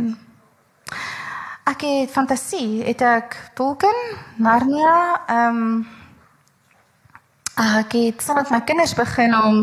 [1.69, 3.99] Ek het fantasie, het ek Tolkien,
[4.41, 4.95] Narnia,
[5.29, 5.83] ehm um,
[7.61, 9.59] ek het saam met my kinders begin om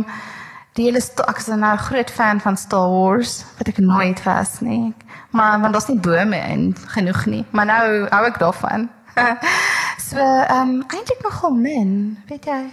[0.79, 4.61] die hele ek is nou 'n groot fan van Star Wars, wat ek nooit was
[4.61, 4.95] nie.
[5.31, 8.89] Maar want daar's nie bome en genoeg nie, maar nou hou ek daarvan.
[10.09, 12.71] so ehm um, eintlik nogal min, weet jy?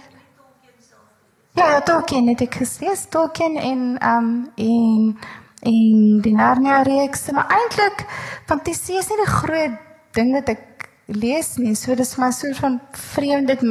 [1.54, 5.18] Ja, Tolkien het ek gesien, Tolkien in ehm um, in
[5.60, 8.06] en die Narnia reeks, maar eintlik
[8.46, 9.76] fantasie is nie 'n groot
[10.12, 11.74] ding wat ek lees nie.
[11.74, 13.62] So dis maar so van vreemd dit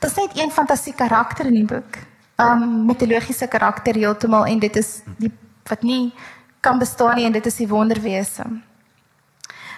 [0.00, 1.98] is net een fantasie karakter in die boek.
[2.36, 5.32] Um mitologiese karakter heeltemal en dit is die
[5.68, 6.12] wat nie
[6.60, 8.44] kan bestaan nie en dit is die wonderwese.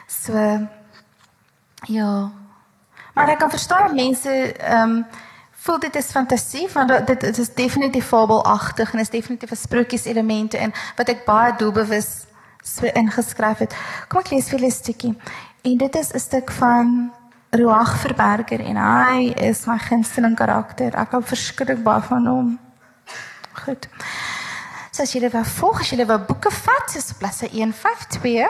[0.07, 0.33] So
[1.87, 2.33] ja.
[3.15, 5.05] Maar ek kan verstaan mense um
[5.63, 10.05] voel dit is fantasie want dit, dit is definitief fabelagtig en is definitief 'n sprokies
[10.05, 12.27] elemente en wat ek baie doelbewus
[12.63, 13.75] so ingeskryf het.
[14.09, 15.19] Kom ek lees vir 'n stukkie.
[15.63, 17.13] En dit is 'n stuk van
[17.51, 20.95] Ruach Verberger en hy is my gunsteling karakter.
[20.97, 22.59] Ek hou verskriklik baie van hom.
[23.53, 23.89] Goed.
[24.91, 28.49] So as julle wou volg, as julle wou boeke vat, is op bladsy 152.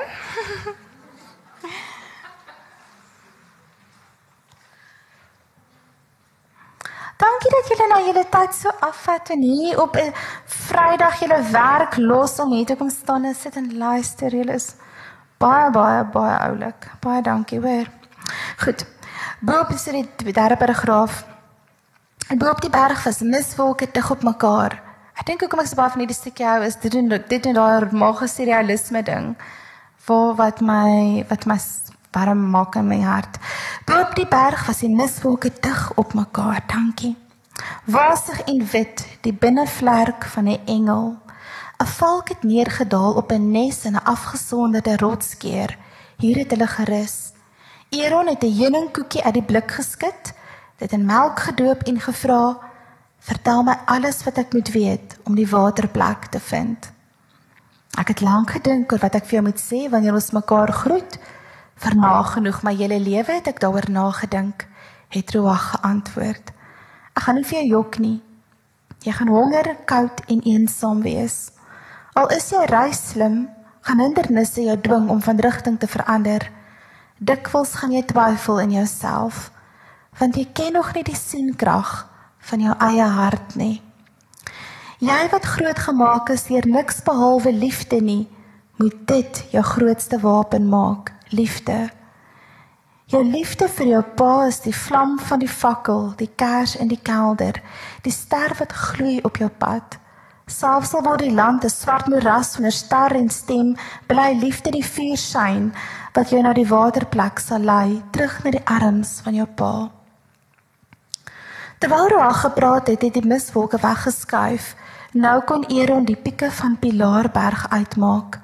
[7.23, 10.15] Dankie dat julle nou julle tyd so afvat en hier op 'n
[10.45, 14.31] Vrydag julle werk los om hier te kom staan en sit en luister.
[14.35, 14.75] Julle is
[15.39, 16.91] baie baie baie oulik.
[17.01, 17.87] Baie dankie hoor.
[18.57, 18.87] Goed.
[19.41, 21.25] Boop is die derde paragraaf.
[22.37, 24.83] Boop die berg was miswolke dig op mekaar.
[25.15, 27.55] Ek dink hoekom ek so baie van hierdie stukkie hou is dit doen dit en
[27.55, 29.37] daai magiese realisme ding.
[29.97, 31.59] Vir wat my wat my
[32.13, 33.39] warm maak in my hart.
[33.85, 36.63] Boop die berg was die miswolke dig op mekaar.
[36.67, 37.17] Dankie.
[37.85, 41.19] Wasig en wit, die binnevlerk van 'n engel.
[41.81, 45.79] 'n Valk het neergedaal op 'n nes in 'n afgesonderde rotskeer.
[46.17, 47.33] Hier het hulle gerus.
[47.91, 50.33] Aaron het 'n heuningkoekie uit die blik geskit,
[50.77, 52.59] dit in melk gedoop en gevra:
[53.19, 56.93] "Vertel my alles wat ek moet weet om die waterplek te vind."
[57.99, 61.19] Ek het lank gedink oor wat ek vir jou moet sê wanneer ons mekaar groet.
[61.83, 64.69] Vir nagenoeg my hele lewe het ek daaroor nagedink,
[65.11, 66.53] het Roag geantwoord.
[67.19, 68.19] Ek gaan nie vir jou jok nie.
[69.03, 71.51] Jy gaan honger, koud en eensaam wees.
[72.15, 73.49] Al is jy reis slim,
[73.83, 76.47] gaan hindernisse jou dwing om van rigting te verander.
[77.19, 79.49] Dikwels gaan jy twyfel in jouself,
[80.21, 82.05] want jy ken nog nie die sienkrag
[82.47, 83.81] van jou eie hart nie.
[85.03, 88.29] Jy wat groot gemaak is deur niks behalwe liefde nie,
[88.79, 91.91] moet dit jou grootste wapen maak liefde.
[93.13, 97.01] Jou liefde vir jou pa is die vlam van die fakkel, die kers in die
[97.03, 97.59] kelder,
[98.07, 99.99] die ster wat gloei op jou pad.
[100.49, 103.77] Selfs al word die land 'n swart moeras sonder ster en stem,
[104.07, 105.73] bly liefde die vuur skyn
[106.15, 109.91] wat jou na die waterplek sal lei, terug na die arms van jou pa.
[111.79, 114.75] Terwyl Roa gepraat het, het die miswolke weggeskuif.
[115.13, 118.39] Nou kon Aaron die pieke van Pilaarberg uitmaak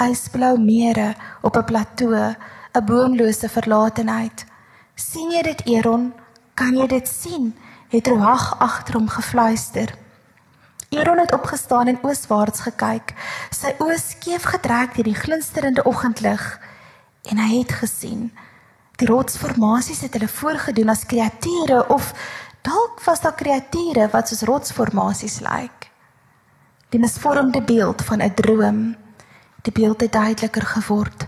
[0.00, 2.34] ysblou mere op 'n plateau,
[2.72, 4.44] 'n boomlose verlatenheid.
[4.94, 6.12] sien jy dit Eron?
[6.54, 7.56] Kan jy dit sien?
[7.88, 9.94] Het Roag agter hom gefluister.
[10.88, 13.14] Eron het opgestaan en ooswaarts gekyk,
[13.50, 16.60] sy oë skeef getrek deur die glinsterende oggendlig
[17.22, 18.32] en hy het gesien
[19.02, 22.12] die rotsformasies het hulle voorgedoen as kreature of
[22.62, 25.88] dalk was daar kreature wat soos rotsformasies lyk.
[26.94, 28.80] Die misvormde beeld van 'n droom
[29.62, 31.26] die beeld het duideliker geword.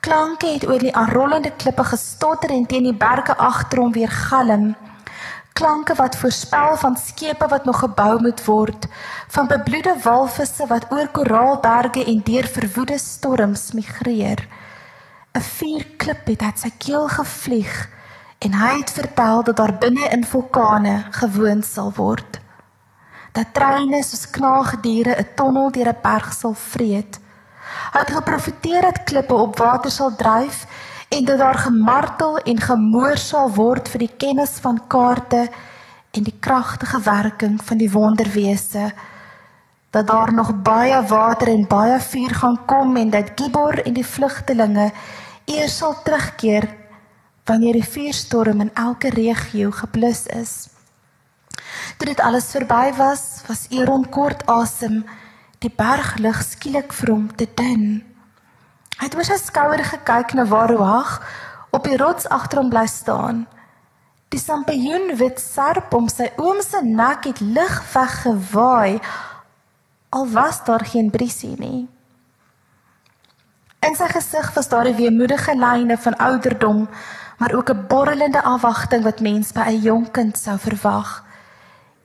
[0.00, 4.74] Klanke het oor die aanrollende klippe gestotter en teen die berge agter hom weer galm.
[5.52, 8.86] Klanke wat voorspel van skepe wat nog gebou moet word,
[9.28, 14.46] van bebloede walvisse wat oor koraalberge en deur verwoede storms migreer.
[15.34, 17.88] 'n Vuur klip het uit sy keel gevlieg
[18.38, 22.40] en hy het vertel dat daar binne in vulkane gewoon sal word.
[23.32, 27.21] Dat treine soos knaagdiere 'n tonnel deur 'n berg sal vreet.
[27.92, 30.66] Hy het geprofeteer dat klippe op water sal dryf
[31.08, 35.48] en dat daar gemartel en gemoor sal word vir die kennis van kaarte
[36.12, 38.92] en die kragtige werking van die wonderwese
[39.92, 44.06] dat daar nog baie water en baie vuur gaan kom en dat Gibor en die
[44.06, 44.90] vlugtelinge
[45.44, 46.68] eers sal terugkeer
[47.44, 50.68] wanneer die vuurstorm in elke regio geblus is.
[51.98, 55.02] Toe dit alles verby was, was Eron kort asem
[55.62, 58.02] die berglig skielik vir hom te dun.
[58.98, 61.16] Hy het oor sy skouer gekyk na waar Roag
[61.72, 63.46] op die rots agter hom bly staan.
[64.32, 69.00] Die sampioen wit serp om sy oom se nek het lig weggewaai
[70.12, 71.88] al was daar geen briesie nie.
[73.82, 76.88] In sy gesig was daar 'n weemoedige lyne van ouderdom,
[77.38, 81.24] maar ook 'n borrelende afwagting wat mens by 'n jonk kind sou verwag.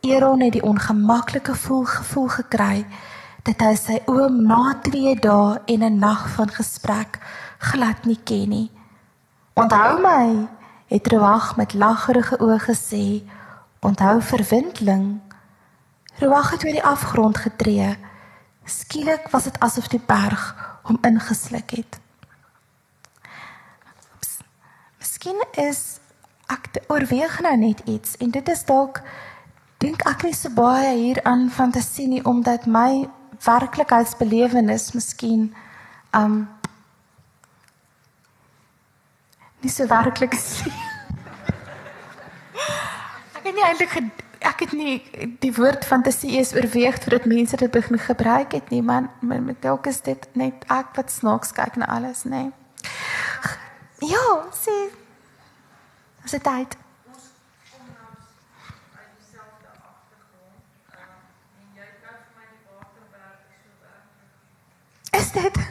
[0.01, 2.86] Eron het die ongemaklike gevoel gevoel gekry
[3.48, 7.20] dat hy sy oom na 2 dae en 'n nag van gesprek
[7.58, 8.72] glad nie ken nie.
[9.54, 10.48] Onthou my,
[10.88, 13.24] het Roag met laggerige oë gesê.
[13.80, 15.20] Onthou verwindling.
[16.20, 17.98] Roag het oor die afgrond getree.
[18.66, 22.00] Skielik was dit asof die berg hom ingesluk het.
[24.98, 26.00] Miskien is
[26.48, 29.02] ek oorweeg nou net iets en dit is dalk
[29.78, 33.08] dink ek nie so baie hier aan fantasie nie omdat my
[33.46, 35.56] werklikheidsbelewenis miskien
[36.16, 36.48] um
[39.62, 40.74] nie so werklik is nie.
[43.38, 43.98] ek het nie eintlik
[44.48, 44.96] ek het nie
[45.42, 49.88] die woord fantasie is oorweeg voordat mense dit begin gebruik het nie, man, met dalk
[49.88, 52.48] is dit net ek wat snaaks kyk na alles, nê.
[52.48, 54.12] Nee.
[54.12, 54.90] Ja, sien.
[56.24, 56.78] Is dit tyd?
[65.18, 65.57] Is dit?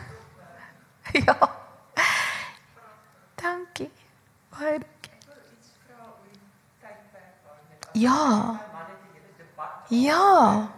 [1.26, 1.50] Ja.
[3.34, 3.90] Dankie.
[4.48, 4.78] Baie
[7.92, 8.60] Ja.
[9.88, 10.68] Ja.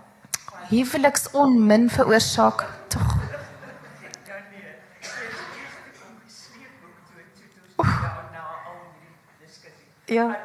[0.68, 3.16] Huweliks onmin veroorsaak tog.
[10.04, 10.38] Ja.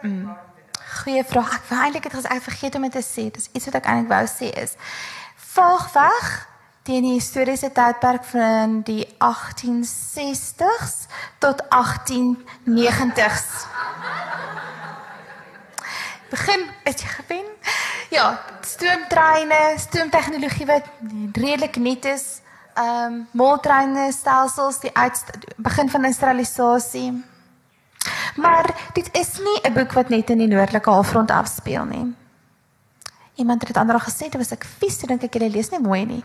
[0.00, 0.36] Mm.
[1.02, 1.54] Goeie vraag.
[1.54, 3.30] Ek wou eintlik het ek vergeet om dit te sê.
[3.30, 4.74] Dis iets wat ek eintlik wou sê is.
[5.54, 6.53] Volg weg
[6.84, 11.08] teen die historiese tydperk van die 1860s
[11.40, 13.48] tot 1890s
[16.34, 17.46] begin het jy gewen?
[18.10, 20.88] Ja, stoomtreine, stoomtegnologie wat
[21.32, 22.40] redelik nuut is.
[22.74, 25.24] Ehm um, moltreine stelsels, die uit
[25.56, 27.24] begin van industrialisasie.
[28.36, 32.14] Maar dit is nie 'n boek wat net in die noordelike halfrond afspeel nie.
[33.34, 36.04] Iemand het dit ander gesê, dit was ek vies, dink ek jy lees nie mooi
[36.06, 36.22] nie.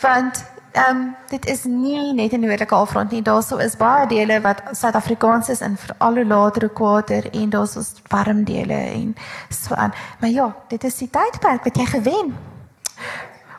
[0.00, 0.44] Want
[0.76, 3.22] ehm um, dit is nie net in die noordelike halfrond nie.
[3.24, 8.44] Daarso is baie dele wat Suid-Afrikaans is in veral later ekwator en daar's ons warm
[8.44, 9.14] dele en
[9.48, 9.94] so aan.
[10.20, 12.36] Maar ja, dit is die tydperk wat jy gewen.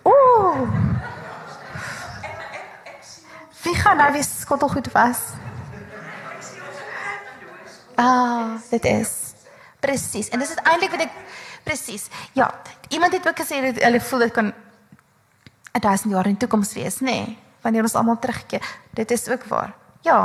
[0.04, 0.68] Ooh.
[3.64, 5.18] Wie gaan nou weer skottelgoed was?
[7.96, 9.34] Ah, dit is
[9.80, 10.30] presies.
[10.30, 11.14] En dis is eintlik wat ek
[11.68, 12.08] presies.
[12.34, 12.48] Ja,
[12.90, 14.54] iemand het ook gesê dat hulle voel dit kan
[15.72, 17.12] 1000 jaar in die toekoms wees, nê?
[17.12, 18.64] Nee, wanneer ons almal terugkeer.
[18.96, 19.74] Dit is ook waar.
[20.08, 20.20] Ja,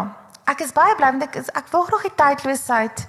[0.51, 3.05] ek is baie bly want ek is, ek wag nog die tydloosheid.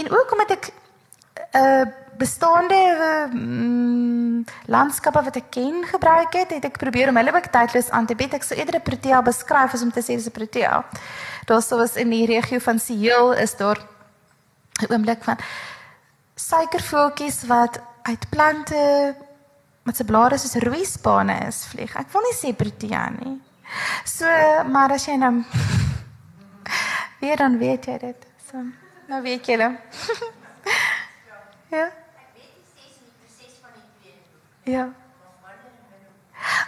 [0.00, 6.50] En ook omdat ek 'n uh, eh, bestaande uh, landskappe wat ek ken gebruik het,
[6.50, 8.32] het ek probeer om hulle ook tydloos aan te bied.
[8.32, 10.84] Ek sou eerder 'n protea beskryf as om te sê dis 'n protea.
[11.44, 13.78] Daar sou was in die regio van Seel is daar
[14.80, 15.36] 'n oomblik van
[16.36, 19.16] suikervoeltjies wat uit plante
[19.82, 21.94] met se blare soos roeispane is vlieg.
[21.96, 23.36] Ek wil nie sê protea nie.
[24.04, 24.28] So,
[24.70, 25.32] maar as jy nou
[27.22, 28.28] weer dan weet jy dit.
[28.50, 28.62] So,
[29.08, 29.78] nou weet jy dan.
[31.74, 31.88] ja.
[31.88, 34.76] Ek weet die ses in van die tweede.
[34.76, 34.86] Ja.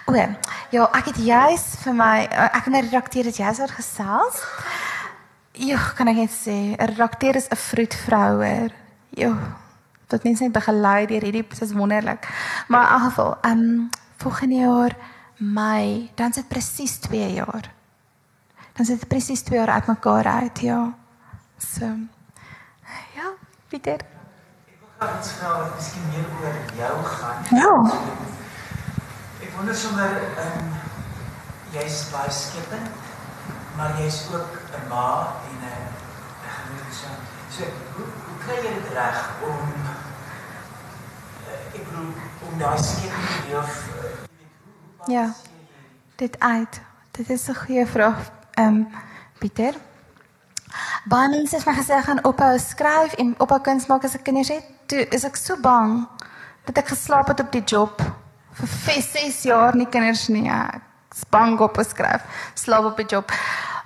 [0.08, 4.42] O, ja, ek het juis vir my ek het 'n redakteur dit juis oor gesels.
[5.58, 8.87] Ja, kan ek net sê, 'n redakteur is 'n vroedvrouer.
[9.10, 9.36] Ja
[10.08, 12.28] wat mense net begelei deur hierdie proses wonderlik.
[12.68, 14.96] Maar in elk geval, ehm um, volgende jaar
[15.36, 17.70] Mei, dan sit presies 2 jaar.
[18.72, 20.94] Dan sit presies 2 jaar uitmekaar uit, ja.
[21.58, 21.84] So
[23.14, 23.28] ja,
[23.68, 24.00] Pieter.
[24.64, 27.42] Ek wil graag iets vra wat miskien meer oor jou gaan.
[27.50, 27.74] Ja.
[29.40, 30.72] Ek wonder sommer ehm um,
[31.70, 32.90] jy's baie skepend,
[33.76, 37.20] maar jy's ook 'n ma en 'n 'n genoegsaam.
[37.50, 38.06] So, hoe
[38.48, 39.56] kry jy dit reg om
[42.80, 43.66] skepende deel uh,
[45.08, 45.32] Ja.
[46.16, 46.80] Dit uit.
[47.10, 48.30] Dit is 'n goeie vraag.
[48.58, 48.88] Um,
[49.38, 49.74] Pieter.
[51.04, 54.48] Baie mense het my gesê gaan ophou skryf en ophou kuns maak as ek kinders
[54.48, 54.64] het.
[54.86, 56.08] Toe is ek so bang
[56.64, 58.02] dat ek geslaap het op die job
[58.52, 60.50] vir 6 jaar nie kinders nie.
[60.50, 60.82] Ek
[61.14, 62.22] is bang op skryf.
[62.54, 63.32] Slaap op die job.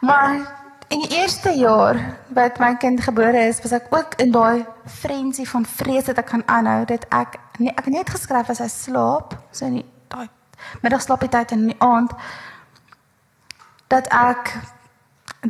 [0.01, 0.62] Maar
[0.93, 1.97] in die eerste jaar
[2.29, 6.35] wat my kind gebore is, was ek ook in daai frenzy van vrees dat ek
[6.35, 9.81] gaan aanhou dat ek nee, ek het net geskryf as hy slaap, so in
[10.13, 10.29] daai
[10.85, 12.13] middagslaaptyd en in die aand
[13.93, 14.53] dat ek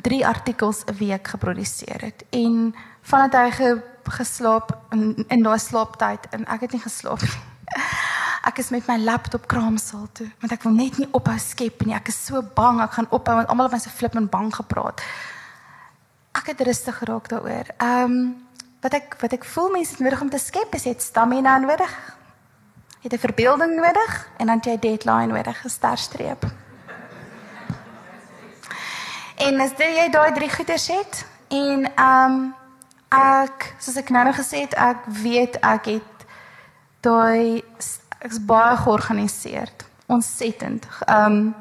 [0.07, 3.83] 3 artikels 'n week geproduseer het en vandat hy ge,
[4.19, 7.39] geslaap in, in daai slaaptyd en ek het nie geslaap nie.
[8.43, 11.95] Ek is met my laptop kraamsaal toe want ek wil net nie ophou skep nie.
[11.95, 14.51] Ek is so bang ek gaan ophou want almal het my so flip en bang
[14.55, 15.03] gepraat.
[16.35, 17.71] Ek het rustig geraak daaroor.
[17.79, 18.25] Ehm um,
[18.83, 21.93] wat ek wat ek voel mense het nodig om te skep is dit stamina nodig.
[23.03, 26.43] Het 'n verbeelding nodig en dan jy deadline nodig, 'n sterstreep.
[29.37, 32.55] En as jy daai drie goeders het en ehm um,
[33.13, 36.27] ek soos ek nou gesê het, ek weet ek het
[37.01, 37.63] daai
[38.23, 39.91] ek's baie georganiseerd.
[40.07, 41.55] ontsettend ehm um,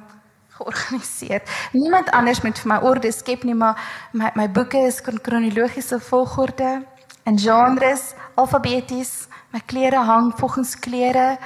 [0.57, 1.41] georganiseer.
[1.71, 3.79] Niemand anders moet vir my orde skep nie, maar
[4.11, 6.85] my my boeke is kronologiese volgorde
[7.23, 9.27] in genres, alfabeties.
[9.51, 11.37] My klere hang volgens kleure.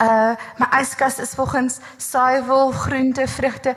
[0.00, 3.76] Uh my yskas is volgens saaiwol, groente, vrugte.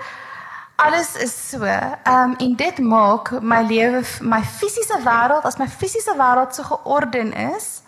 [0.75, 1.63] Alles is so.
[1.63, 6.63] Ehm um, en dit maak my lewe my fisiese wêreld as my fisiese wêreld so
[6.63, 7.81] georden is,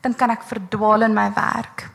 [0.00, 1.90] dan kan ek verdwaal in my werk.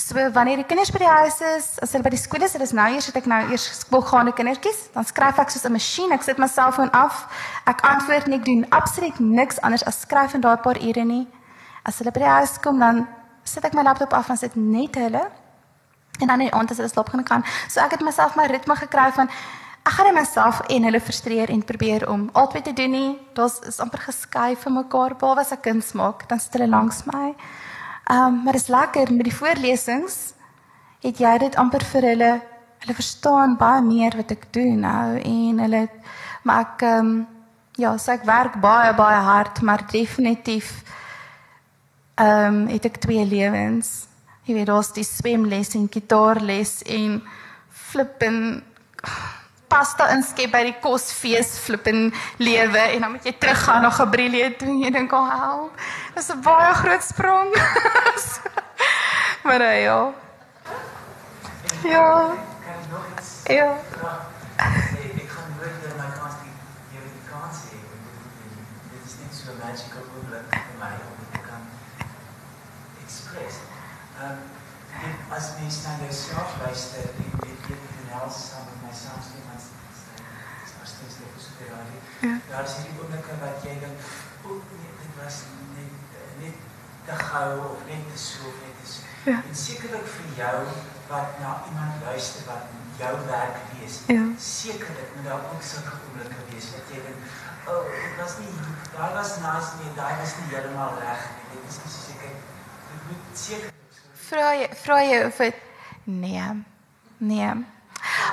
[0.00, 2.64] So wanneer die kinders by die huis is, as hulle by die skool is, hulle
[2.64, 6.12] is nou eers het ek nou eers skoolgaande kindertjies, dan skryf ek soos 'n masjien.
[6.12, 7.28] Ek sit my selfoon af.
[7.68, 11.28] Ek antwoord nie, ek doen absoluut niks anders as skryf in daai paar ure nie.
[11.84, 13.06] As hulle by die huis kom, dan
[13.44, 15.30] sit ek my laptop af en sit net hulle.
[16.20, 17.44] En dan in aand as hulle slaap gaan kan.
[17.68, 19.28] So ek het myself my ritme gekry van
[19.84, 23.18] ek gaan myself en hulle frustreer en probeer om altyd te doen nie.
[23.34, 25.14] Daar's is amper geskei vir mekaar.
[25.14, 27.34] Behalwe as ek kuns maak, dan sit hulle langs my.
[28.04, 30.16] Ehm um, maar dit is lekker met die voorlesings
[31.00, 32.32] het jy dit amper vir hulle
[32.80, 35.88] hulle verstaan baie meer wat ek doen nou en hulle
[36.42, 37.28] maar ek ehm um,
[37.80, 40.80] ja, so ek werk baie baie hard, maar definitief
[42.20, 44.06] ehm um, het ek twee lewens.
[44.44, 47.20] Jy weet, daar's die swemles en gitaarles en
[47.68, 48.62] flippin
[49.70, 52.10] pasta inskep by die kosfees flippin
[52.42, 55.70] lewe en dan moet jy teruggaan na Gabrielie toe en jy dink, "Ag, oh,
[56.14, 57.54] dis 'n baie groot sprong."
[59.46, 60.00] maar uh, ja.
[61.84, 62.34] Ja.
[63.46, 63.70] Ja.
[69.60, 71.62] Magical oomblik vir my om dit kan
[73.04, 73.56] express.
[74.18, 74.38] Ehm um,
[75.30, 79.60] as mens na jouself luister en dit dit genels saam met myself sê maar
[80.62, 81.59] dis maar steeds net so vir al die.
[81.59, 81.59] Ja.
[82.50, 84.08] Daar is hierdie oomblikke wat jy dink,
[84.44, 85.36] o nee, dit was
[85.76, 86.56] net net
[87.06, 89.06] te gou of net te so net te so.
[89.30, 89.38] Ja.
[89.48, 90.58] En sekerlik vir jou
[91.08, 92.68] wat na iemand luister wat
[93.00, 94.00] jou werk lees.
[94.12, 94.26] Ja.
[94.36, 97.32] Sekerlik moet daar ook sulke oomblikke wees wat jy dink,
[97.66, 98.52] o, oh, dit was nie
[98.94, 101.50] daai was nice nie, daai was nie heeltemal reg nie.
[101.56, 102.38] Dit is nie so seker.
[102.92, 103.76] Dit moet seker
[104.30, 105.62] Vra jy vra jy of dit
[106.04, 106.48] nee.
[107.18, 107.54] Nee.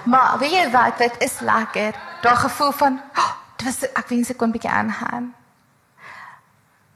[0.03, 1.95] Maar weet jy wat, dit is lekker.
[2.21, 5.33] Daai gevoel van, oh, dit was ek wens ek kon 'n bietjie aangaan.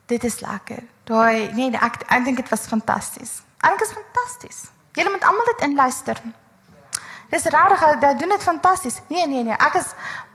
[0.05, 0.83] Dit is lekker.
[1.03, 3.41] Daai nee, ek ek dink dit was fantasties.
[3.59, 4.59] Eintlik is fantasties.
[4.91, 6.17] Julle moet almal dit inluister.
[7.29, 9.01] Dis rarig, hulle doen dit fantasties.
[9.07, 9.93] Nee, nee, nee, ek is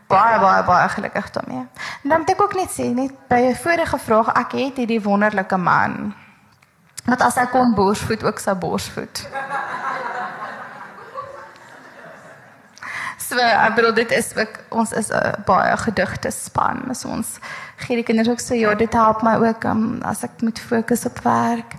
[0.09, 1.67] baie baie baie gelukkig daarmee.
[2.03, 5.03] En dan moet ek ook net sê, net by 'n vorige vraag, ek het hierdie
[5.03, 6.15] wonderlike man.
[7.05, 9.29] Wat as hy kon borsvoet ook sy borsvoet.
[13.27, 16.95] So, ek bedoel dit is ook ons is 'n baie gedigte span.
[16.95, 17.39] So ons
[17.77, 21.05] gee die kinders ook so ja, dit help my ook um, as ek moet fokus
[21.05, 21.75] op werk.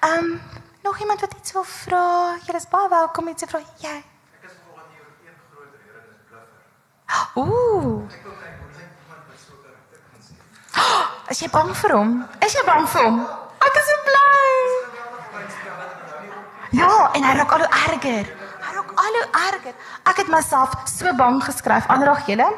[0.00, 0.40] Ehm um,
[0.82, 2.36] nog iemand wat iets wil vra?
[2.46, 3.58] Jy is baie welkom iets te vra.
[3.58, 3.96] Jy.
[3.96, 6.60] Ek is volgens jou een groot rede dis bluffer.
[7.40, 8.04] Ooh.
[8.12, 10.40] Ek wil kyk hoe sy iemand met so karakter kan sien.
[11.32, 12.12] Is jy bang vir hom?
[12.44, 13.18] Is jy bang vir hom?
[13.68, 14.28] Ek is so bly.
[16.70, 18.47] Ja, en hy raak al hoe erger.
[18.98, 19.74] Al hoe erger.
[20.10, 21.86] Ek het myself so bang geskryf.
[21.86, 22.48] Aandag julle.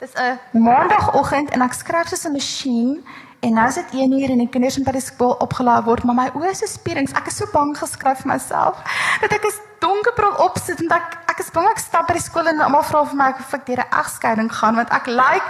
[0.00, 3.06] Dis 'n maandagooggend en ek skryf soos 'n masjien
[3.40, 6.04] en nou is dit 1 uur en die kinders moet by die skool opgelaai word,
[6.04, 7.12] maar my oë is so spierings.
[7.12, 8.76] Ek is so bang geskryf vir myself
[9.20, 12.48] dat ek is donkerbril opsit en ek ek is bang ek stap by die skool
[12.48, 15.48] en almal vra vir my of ek deur 'n egskeiding gaan want ek lyk like,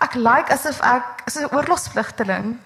[0.00, 2.58] ek lyk like asof ek so 'n oorlogsvlugteling.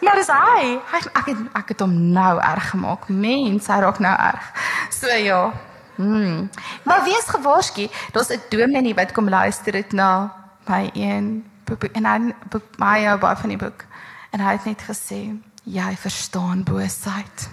[0.00, 0.78] Maar dis hy.
[0.92, 3.08] Hy ek het ek het hom nou erg gemaak.
[3.08, 4.52] Mens, hy raak nou erg.
[4.94, 5.52] So ja.
[5.98, 6.50] Hmm.
[6.86, 10.32] Maar wees gewaarsku, daar's 'n dominee wat kom luister dit na
[10.66, 11.44] my een
[11.92, 13.84] en hy boek my jou baie van die boek.
[14.30, 15.20] En hy het net gesê,
[15.64, 17.48] jy verstaan boosheid.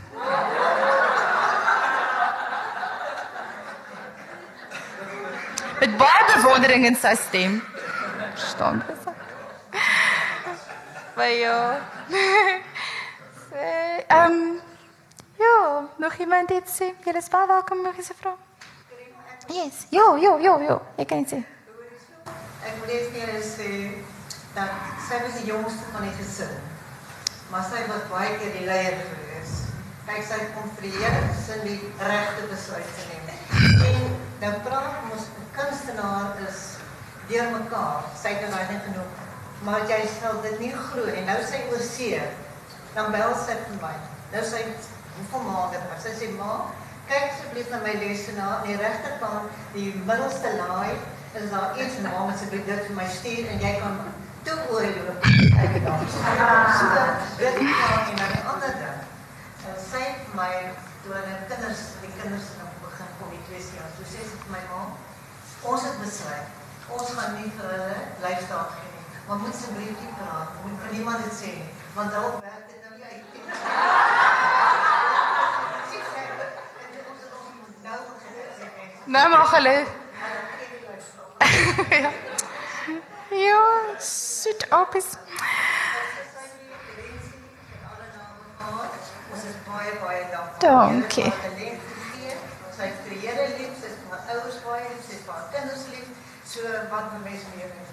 [5.80, 7.62] Met baie bewondering in sy stem.
[8.36, 9.15] Verstaan boosheid.
[11.16, 11.80] Maar ja.
[13.50, 14.60] Sê, ehm
[15.38, 16.88] ja, nog iemand iets sê?
[17.04, 18.42] Jy is baie welkom nog eens 'n vraag.
[19.48, 19.86] Yes.
[19.90, 20.82] Jo, jo, jo, jo.
[20.96, 21.40] Ek kan dit sê.
[22.68, 23.70] Ek wil net vir julle sê
[24.54, 24.72] dat
[25.08, 26.56] sy was die jongste van die gesin.
[27.50, 29.52] Maar sy was baie keer die leier gewees.
[30.06, 33.26] Kyk sy kom vir die hele gesin die regte besluit te neem.
[33.90, 34.02] En
[34.40, 36.60] dan praat ons 'n kunstenaar is
[37.28, 38.04] deur mekaar.
[38.22, 39.25] Sy het nou net genoeg.
[39.64, 42.20] Maar jy sal dit nie glo en nou sy oor see.
[42.96, 43.94] Dan bel sy vir my.
[44.34, 44.66] Nou sy
[45.16, 46.66] hoeveel maande maar sy sê ma
[47.08, 50.96] kyk asseblief na my lesenaar aan die regterkant die middelste laai
[51.38, 54.00] is daar iets naam asseblief dit vir my stuur en jy kan
[54.46, 56.04] toe oorloop uit daar.
[56.80, 56.90] So
[57.38, 59.00] dit kan en dan die ander ding.
[59.62, 60.52] So sy het my
[61.04, 63.92] toe hulle kinders, die kinders nou begin kom die twee jaar.
[63.98, 64.84] Toe sê sy vir my ma,
[65.72, 66.60] ons het besluit,
[66.98, 68.95] ons gaan nie vir hulle lyfstaat gee.
[69.28, 72.80] Maar moet asseblief nie praat, moet vir niemand dit sê nie, want dalk werk dit
[72.84, 73.44] nou nie uit nie.
[79.06, 79.46] Het nou maar
[80.90, 81.32] lyfstaat.
[82.04, 82.12] ja.
[83.30, 83.64] Ja,
[84.70, 85.10] opis.
[89.32, 89.56] Ons is.
[90.60, 91.24] Dankie.
[91.24, 91.34] Het.
[92.76, 95.86] Sy het vir Here lief, sy is vir ouers baie lief, sy is vir kinders
[95.94, 96.15] lief.
[96.56, 97.84] So wat moet mens meer hê?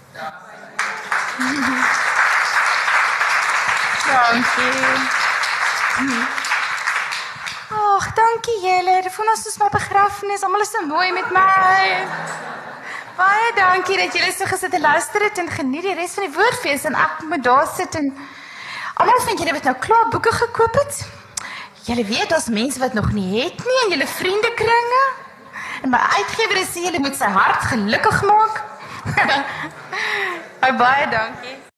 [4.06, 4.98] Dankie.
[7.70, 9.02] Ag, dankie julle.
[9.02, 10.44] Dit voel soos my begrafnis.
[10.46, 12.06] Almal is so mooi met my.
[13.18, 16.34] Baie dankie dat julle so gesit en luister het en geniet die res van die
[16.36, 18.12] woordfees en ek moet daar sit en
[18.94, 21.02] almal van julle wat nou klaar boeke gekoop het.
[21.90, 25.04] Julle weet daar's mense wat nog nie het nie in julle vriendekringe.
[25.82, 28.62] En my uitgewer sê julle moet sy hart gelukkig maak.
[30.82, 31.71] baie dankie.